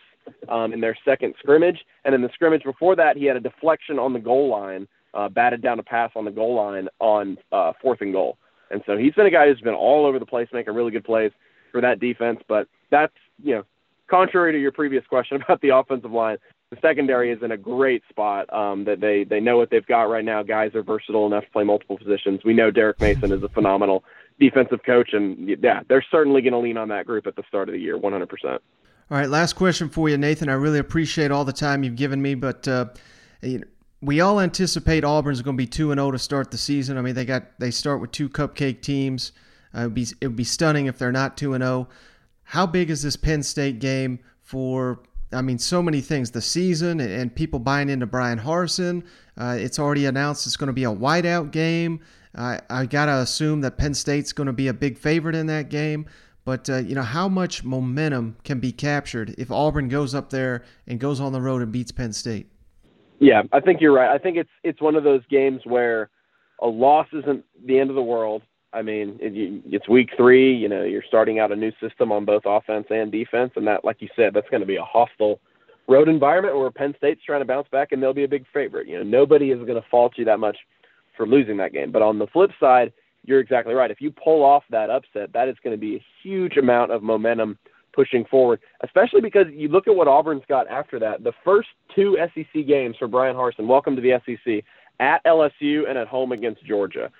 um, 0.48 0.72
in 0.72 0.80
their 0.80 0.96
second 1.04 1.34
scrimmage. 1.38 1.78
And 2.04 2.14
in 2.14 2.22
the 2.22 2.30
scrimmage 2.32 2.62
before 2.64 2.96
that, 2.96 3.16
he 3.16 3.24
had 3.24 3.36
a 3.36 3.40
deflection 3.40 3.98
on 3.98 4.12
the 4.12 4.18
goal 4.18 4.48
line, 4.48 4.86
uh, 5.14 5.28
batted 5.28 5.62
down 5.62 5.78
a 5.78 5.82
pass 5.82 6.10
on 6.14 6.24
the 6.24 6.30
goal 6.30 6.54
line 6.54 6.88
on 6.98 7.38
uh, 7.52 7.72
fourth 7.82 8.00
and 8.00 8.12
goal. 8.12 8.38
And 8.70 8.82
so 8.86 8.96
he's 8.96 9.14
been 9.14 9.26
a 9.26 9.30
guy 9.30 9.46
who's 9.48 9.60
been 9.60 9.74
all 9.74 10.06
over 10.06 10.18
the 10.18 10.26
place, 10.26 10.48
making 10.52 10.74
really 10.74 10.92
good 10.92 11.04
plays 11.04 11.32
for 11.72 11.80
that 11.80 11.98
defense. 11.98 12.40
But 12.48 12.68
that's, 12.90 13.12
you 13.42 13.56
know, 13.56 13.64
contrary 14.10 14.52
to 14.52 14.58
your 14.58 14.72
previous 14.72 15.06
question 15.06 15.40
about 15.42 15.60
the 15.60 15.74
offensive 15.74 16.12
line, 16.12 16.38
the 16.70 16.78
secondary 16.82 17.32
is 17.32 17.42
in 17.42 17.52
a 17.52 17.56
great 17.56 18.02
spot. 18.08 18.52
Um, 18.52 18.84
that 18.84 19.00
they 19.00 19.24
they 19.24 19.40
know 19.40 19.56
what 19.56 19.70
they've 19.70 19.86
got 19.86 20.04
right 20.04 20.24
now. 20.24 20.42
Guys 20.42 20.74
are 20.74 20.82
versatile 20.82 21.26
enough 21.26 21.44
to 21.44 21.50
play 21.50 21.64
multiple 21.64 21.96
positions. 21.96 22.40
We 22.44 22.54
know 22.54 22.70
Derek 22.70 23.00
Mason 23.00 23.32
is 23.32 23.42
a 23.42 23.48
phenomenal 23.48 24.04
defensive 24.38 24.80
coach, 24.84 25.10
and 25.12 25.48
yeah, 25.62 25.82
they're 25.88 26.04
certainly 26.10 26.42
going 26.42 26.52
to 26.52 26.58
lean 26.58 26.76
on 26.76 26.88
that 26.88 27.06
group 27.06 27.26
at 27.26 27.36
the 27.36 27.42
start 27.48 27.68
of 27.68 27.74
the 27.74 27.80
year, 27.80 27.98
100%. 27.98 28.28
All 28.44 28.58
right, 29.10 29.28
last 29.28 29.54
question 29.54 29.88
for 29.88 30.08
you, 30.08 30.16
Nathan. 30.16 30.48
I 30.48 30.54
really 30.54 30.78
appreciate 30.78 31.30
all 31.30 31.44
the 31.44 31.52
time 31.52 31.82
you've 31.82 31.96
given 31.96 32.22
me, 32.22 32.34
but 32.34 32.66
uh, 32.66 32.86
we 34.00 34.20
all 34.20 34.40
anticipate 34.40 35.04
Auburn's 35.04 35.42
going 35.42 35.56
to 35.56 35.60
be 35.60 35.66
two 35.66 35.90
and 35.90 35.98
zero 35.98 36.08
oh 36.08 36.10
to 36.12 36.18
start 36.18 36.50
the 36.50 36.58
season. 36.58 36.96
I 36.96 37.02
mean, 37.02 37.14
they 37.14 37.24
got 37.24 37.58
they 37.58 37.70
start 37.70 38.00
with 38.00 38.12
two 38.12 38.28
cupcake 38.28 38.82
teams. 38.82 39.32
Uh, 39.74 39.88
be 39.88 40.06
it 40.20 40.28
would 40.28 40.36
be 40.36 40.44
stunning 40.44 40.86
if 40.86 40.98
they're 40.98 41.12
not 41.12 41.36
two 41.36 41.54
and 41.54 41.62
zero. 41.62 41.88
How 42.50 42.66
big 42.66 42.90
is 42.90 43.02
this 43.02 43.14
Penn 43.14 43.44
State 43.44 43.78
game 43.78 44.18
for? 44.42 45.00
I 45.32 45.40
mean, 45.40 45.60
so 45.60 45.80
many 45.80 46.00
things. 46.00 46.32
The 46.32 46.40
season 46.40 46.98
and, 46.98 47.32
people 47.32 47.60
buying 47.60 47.88
into 47.88 48.06
Bryan 48.06 48.40
Harsin. 48.40 49.04
Uh, 49.38 49.56
it's 49.56 49.78
already 49.78 50.06
announced 50.06 50.48
it's 50.48 50.56
going 50.56 50.66
to 50.66 50.72
be 50.72 50.82
a 50.82 50.90
whiteout 50.90 51.52
game. 51.52 52.00
I 52.34 52.86
gotta 52.86 53.18
assume 53.18 53.60
that 53.60 53.78
Penn 53.78 53.94
State's 53.94 54.32
going 54.32 54.48
to 54.48 54.52
be 54.52 54.66
a 54.66 54.74
big 54.74 54.98
favorite 54.98 55.36
in 55.36 55.46
that 55.46 55.68
game. 55.68 56.06
But 56.44 56.68
uh, 56.68 56.78
you 56.78 56.96
know 56.96 57.02
how 57.02 57.28
much 57.28 57.62
momentum 57.62 58.36
can 58.42 58.58
be 58.58 58.72
captured 58.72 59.36
if 59.38 59.52
Auburn 59.52 59.88
goes 59.88 60.12
up 60.12 60.30
there 60.30 60.64
and 60.88 60.98
goes 60.98 61.20
on 61.20 61.32
the 61.32 61.40
road 61.40 61.62
and 61.62 61.70
beats 61.70 61.92
Penn 61.92 62.12
State. 62.12 62.48
Yeah, 63.20 63.42
I 63.52 63.60
think 63.60 63.80
you're 63.80 63.92
right. 63.92 64.10
I 64.10 64.18
think 64.18 64.36
it's 64.36 64.50
it's 64.64 64.80
one 64.80 64.96
of 64.96 65.04
those 65.04 65.22
games 65.30 65.60
where 65.64 66.10
a 66.60 66.66
loss 66.66 67.06
isn't 67.12 67.44
the 67.64 67.78
end 67.78 67.90
of 67.90 67.96
the 67.96 68.02
world. 68.02 68.42
I 68.72 68.82
mean, 68.82 69.18
it, 69.20 69.62
it's 69.66 69.88
week 69.88 70.10
three. 70.16 70.54
You 70.54 70.68
know, 70.68 70.82
you're 70.82 71.04
starting 71.06 71.38
out 71.38 71.52
a 71.52 71.56
new 71.56 71.72
system 71.80 72.12
on 72.12 72.24
both 72.24 72.42
offense 72.46 72.86
and 72.90 73.10
defense, 73.10 73.52
and 73.56 73.66
that, 73.66 73.84
like 73.84 74.00
you 74.00 74.08
said, 74.14 74.34
that's 74.34 74.48
going 74.48 74.60
to 74.60 74.66
be 74.66 74.76
a 74.76 74.84
hostile 74.84 75.40
road 75.88 76.08
environment 76.08 76.56
where 76.56 76.70
Penn 76.70 76.94
State's 76.96 77.24
trying 77.24 77.40
to 77.40 77.46
bounce 77.46 77.68
back, 77.68 77.92
and 77.92 78.02
they'll 78.02 78.14
be 78.14 78.24
a 78.24 78.28
big 78.28 78.44
favorite. 78.52 78.86
You 78.86 78.98
know, 78.98 79.02
nobody 79.02 79.50
is 79.50 79.58
going 79.58 79.80
to 79.80 79.88
fault 79.90 80.14
you 80.16 80.24
that 80.26 80.38
much 80.38 80.56
for 81.16 81.26
losing 81.26 81.56
that 81.56 81.72
game. 81.72 81.90
But 81.90 82.02
on 82.02 82.18
the 82.18 82.28
flip 82.28 82.52
side, 82.60 82.92
you're 83.24 83.40
exactly 83.40 83.74
right. 83.74 83.90
If 83.90 84.00
you 84.00 84.10
pull 84.10 84.44
off 84.44 84.62
that 84.70 84.88
upset, 84.88 85.32
that 85.32 85.48
is 85.48 85.56
going 85.62 85.76
to 85.76 85.80
be 85.80 85.96
a 85.96 86.04
huge 86.22 86.56
amount 86.56 86.92
of 86.92 87.02
momentum 87.02 87.58
pushing 87.92 88.24
forward, 88.24 88.60
especially 88.84 89.20
because 89.20 89.46
you 89.52 89.68
look 89.68 89.88
at 89.88 89.94
what 89.94 90.08
Auburn's 90.08 90.44
got 90.48 90.68
after 90.68 90.98
that. 91.00 91.24
The 91.24 91.32
first 91.44 91.68
two 91.94 92.16
SEC 92.34 92.66
games 92.66 92.96
for 92.98 93.08
Bryan 93.08 93.34
Harsin, 93.34 93.66
welcome 93.66 93.96
to 93.96 94.02
the 94.02 94.20
SEC, 94.24 94.64
at 95.00 95.24
LSU 95.24 95.88
and 95.88 95.98
at 95.98 96.06
home 96.06 96.30
against 96.30 96.64
Georgia. 96.64 97.10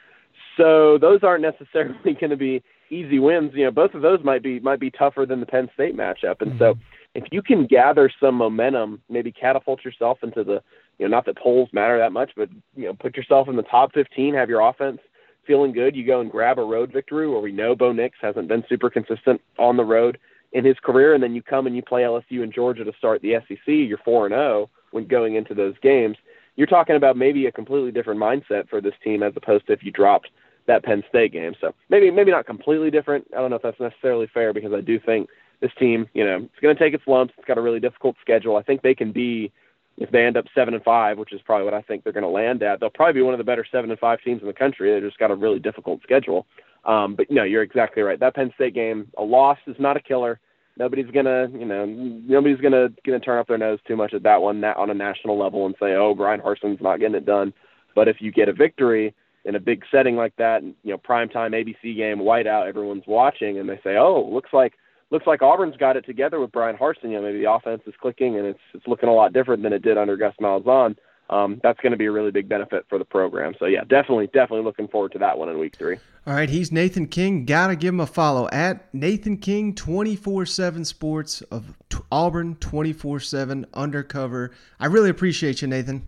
So 0.56 0.98
those 0.98 1.20
aren't 1.22 1.42
necessarily 1.42 2.14
going 2.20 2.30
to 2.30 2.36
be 2.36 2.62
easy 2.90 3.18
wins. 3.18 3.52
You 3.54 3.64
know, 3.64 3.70
both 3.70 3.94
of 3.94 4.02
those 4.02 4.20
might 4.24 4.42
be 4.42 4.60
might 4.60 4.80
be 4.80 4.90
tougher 4.90 5.26
than 5.26 5.40
the 5.40 5.46
Penn 5.46 5.68
State 5.74 5.96
matchup. 5.96 6.40
And 6.40 6.52
mm-hmm. 6.52 6.58
so 6.58 6.78
if 7.14 7.24
you 7.30 7.42
can 7.42 7.66
gather 7.66 8.10
some 8.20 8.34
momentum, 8.34 9.02
maybe 9.08 9.32
catapult 9.32 9.84
yourself 9.84 10.18
into 10.22 10.44
the, 10.44 10.62
you 10.98 11.06
know, 11.06 11.08
not 11.08 11.26
that 11.26 11.38
polls 11.38 11.68
matter 11.72 11.98
that 11.98 12.12
much, 12.12 12.32
but 12.36 12.48
you 12.76 12.84
know, 12.84 12.94
put 12.94 13.16
yourself 13.16 13.48
in 13.48 13.56
the 13.56 13.62
top 13.62 13.92
15, 13.94 14.34
have 14.34 14.48
your 14.48 14.60
offense 14.60 15.00
feeling 15.46 15.72
good. 15.72 15.96
You 15.96 16.06
go 16.06 16.20
and 16.20 16.30
grab 16.30 16.58
a 16.58 16.64
road 16.64 16.92
victory 16.92 17.28
where 17.28 17.40
we 17.40 17.52
know 17.52 17.74
Bo 17.74 17.92
Nix 17.92 18.16
hasn't 18.20 18.48
been 18.48 18.64
super 18.68 18.90
consistent 18.90 19.40
on 19.58 19.76
the 19.76 19.84
road 19.84 20.18
in 20.52 20.64
his 20.64 20.76
career, 20.82 21.14
and 21.14 21.22
then 21.22 21.34
you 21.34 21.42
come 21.42 21.66
and 21.66 21.76
you 21.76 21.82
play 21.82 22.02
LSU 22.02 22.42
and 22.42 22.52
Georgia 22.52 22.84
to 22.84 22.92
start 22.98 23.22
the 23.22 23.34
SEC. 23.46 23.58
You're 23.66 23.98
four 24.04 24.26
and 24.26 24.32
zero 24.32 24.42
oh 24.42 24.70
when 24.90 25.06
going 25.06 25.36
into 25.36 25.54
those 25.54 25.74
games. 25.82 26.16
You're 26.56 26.66
talking 26.66 26.96
about 26.96 27.16
maybe 27.16 27.46
a 27.46 27.52
completely 27.52 27.92
different 27.92 28.20
mindset 28.20 28.68
for 28.68 28.80
this 28.80 28.94
team 29.02 29.22
as 29.22 29.32
opposed 29.36 29.66
to 29.66 29.72
if 29.72 29.82
you 29.82 29.90
dropped 29.90 30.28
that 30.66 30.84
Penn 30.84 31.02
State 31.08 31.32
game. 31.32 31.54
So 31.60 31.74
maybe 31.88 32.10
maybe 32.10 32.30
not 32.30 32.46
completely 32.46 32.90
different. 32.90 33.26
I 33.32 33.40
don't 33.40 33.50
know 33.50 33.56
if 33.56 33.62
that's 33.62 33.80
necessarily 33.80 34.28
fair 34.32 34.52
because 34.52 34.72
I 34.72 34.80
do 34.80 34.98
think 34.98 35.28
this 35.60 35.72
team, 35.78 36.08
you 36.14 36.24
know, 36.24 36.36
it's 36.36 36.60
going 36.60 36.74
to 36.74 36.82
take 36.82 36.94
its 36.94 37.06
lumps. 37.06 37.34
It's 37.36 37.46
got 37.46 37.58
a 37.58 37.62
really 37.62 37.80
difficult 37.80 38.16
schedule. 38.20 38.56
I 38.56 38.62
think 38.62 38.82
they 38.82 38.94
can 38.94 39.12
be, 39.12 39.52
if 39.98 40.10
they 40.10 40.24
end 40.24 40.36
up 40.36 40.46
seven 40.54 40.74
and 40.74 40.82
five, 40.82 41.18
which 41.18 41.32
is 41.32 41.40
probably 41.42 41.66
what 41.66 41.74
I 41.74 41.82
think 41.82 42.02
they're 42.02 42.12
going 42.12 42.24
to 42.24 42.30
land 42.30 42.62
at, 42.62 42.80
they'll 42.80 42.90
probably 42.90 43.14
be 43.14 43.22
one 43.22 43.34
of 43.34 43.38
the 43.38 43.44
better 43.44 43.66
seven 43.70 43.90
and 43.90 43.98
five 43.98 44.20
teams 44.22 44.40
in 44.40 44.46
the 44.46 44.54
country. 44.54 44.92
They 44.92 45.06
just 45.06 45.18
got 45.18 45.30
a 45.30 45.34
really 45.34 45.58
difficult 45.58 46.02
schedule. 46.02 46.46
Um, 46.84 47.14
but 47.14 47.30
no, 47.30 47.42
you're 47.42 47.62
exactly 47.62 48.02
right. 48.02 48.18
That 48.18 48.34
Penn 48.34 48.52
State 48.54 48.74
game, 48.74 49.08
a 49.18 49.22
loss 49.22 49.58
is 49.66 49.76
not 49.78 49.96
a 49.98 50.00
killer. 50.00 50.40
Nobody's 50.80 51.10
gonna, 51.12 51.46
you 51.52 51.66
know, 51.66 51.84
nobody's 51.84 52.58
gonna 52.62 52.88
gonna 53.04 53.20
turn 53.20 53.38
up 53.38 53.48
their 53.48 53.58
nose 53.58 53.80
too 53.86 53.96
much 53.96 54.14
at 54.14 54.22
that 54.22 54.40
one 54.40 54.64
on 54.64 54.88
a 54.88 54.94
national 54.94 55.38
level 55.38 55.66
and 55.66 55.74
say, 55.78 55.92
oh, 55.92 56.14
Bryan 56.14 56.40
Harsin's 56.40 56.80
not 56.80 57.00
getting 57.00 57.16
it 57.16 57.26
done. 57.26 57.52
But 57.94 58.08
if 58.08 58.16
you 58.20 58.32
get 58.32 58.48
a 58.48 58.54
victory 58.54 59.14
in 59.44 59.56
a 59.56 59.60
big 59.60 59.82
setting 59.90 60.16
like 60.16 60.34
that, 60.36 60.62
you 60.62 60.74
know, 60.84 60.96
primetime 60.96 61.52
ABC 61.52 61.94
game, 61.94 62.20
whiteout, 62.20 62.66
everyone's 62.66 63.04
watching, 63.06 63.58
and 63.58 63.68
they 63.68 63.78
say, 63.84 63.98
oh, 63.98 64.26
looks 64.32 64.54
like 64.54 64.72
looks 65.10 65.26
like 65.26 65.42
Auburn's 65.42 65.76
got 65.76 65.98
it 65.98 66.06
together 66.06 66.40
with 66.40 66.50
Bryan 66.50 66.78
Harsin. 66.78 67.10
You 67.10 67.16
know, 67.16 67.22
maybe 67.24 67.40
the 67.40 67.52
offense 67.52 67.82
is 67.86 67.92
clicking 68.00 68.38
and 68.38 68.46
it's 68.46 68.60
it's 68.72 68.86
looking 68.86 69.10
a 69.10 69.14
lot 69.14 69.34
different 69.34 69.62
than 69.62 69.74
it 69.74 69.82
did 69.82 69.98
under 69.98 70.16
Gus 70.16 70.34
Malzahn. 70.40 70.96
Um, 71.30 71.60
that's 71.62 71.78
going 71.80 71.92
to 71.92 71.96
be 71.96 72.06
a 72.06 72.10
really 72.10 72.32
big 72.32 72.48
benefit 72.48 72.84
for 72.88 72.98
the 72.98 73.04
program. 73.04 73.54
So 73.58 73.66
yeah, 73.66 73.84
definitely, 73.88 74.26
definitely 74.26 74.64
looking 74.64 74.88
forward 74.88 75.12
to 75.12 75.18
that 75.20 75.38
one 75.38 75.48
in 75.48 75.58
week 75.58 75.76
three. 75.78 75.96
All 76.26 76.34
right, 76.34 76.50
he's 76.50 76.72
Nathan 76.72 77.06
King. 77.06 77.46
Gotta 77.46 77.76
give 77.76 77.94
him 77.94 78.00
a 78.00 78.06
follow 78.06 78.48
at 78.52 78.92
Nathan 78.92 79.36
King 79.36 79.74
twenty 79.74 80.16
four 80.16 80.44
seven 80.44 80.84
Sports 80.84 81.40
of 81.42 81.76
Auburn 82.10 82.56
twenty 82.56 82.92
four 82.92 83.20
seven 83.20 83.64
Undercover. 83.72 84.50
I 84.78 84.86
really 84.86 85.08
appreciate 85.08 85.62
you, 85.62 85.68
Nathan. 85.68 86.06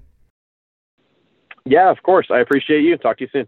Yeah, 1.64 1.90
of 1.90 2.02
course. 2.02 2.26
I 2.30 2.40
appreciate 2.40 2.82
you. 2.82 2.96
Talk 2.96 3.18
to 3.18 3.24
you 3.24 3.30
soon. 3.32 3.46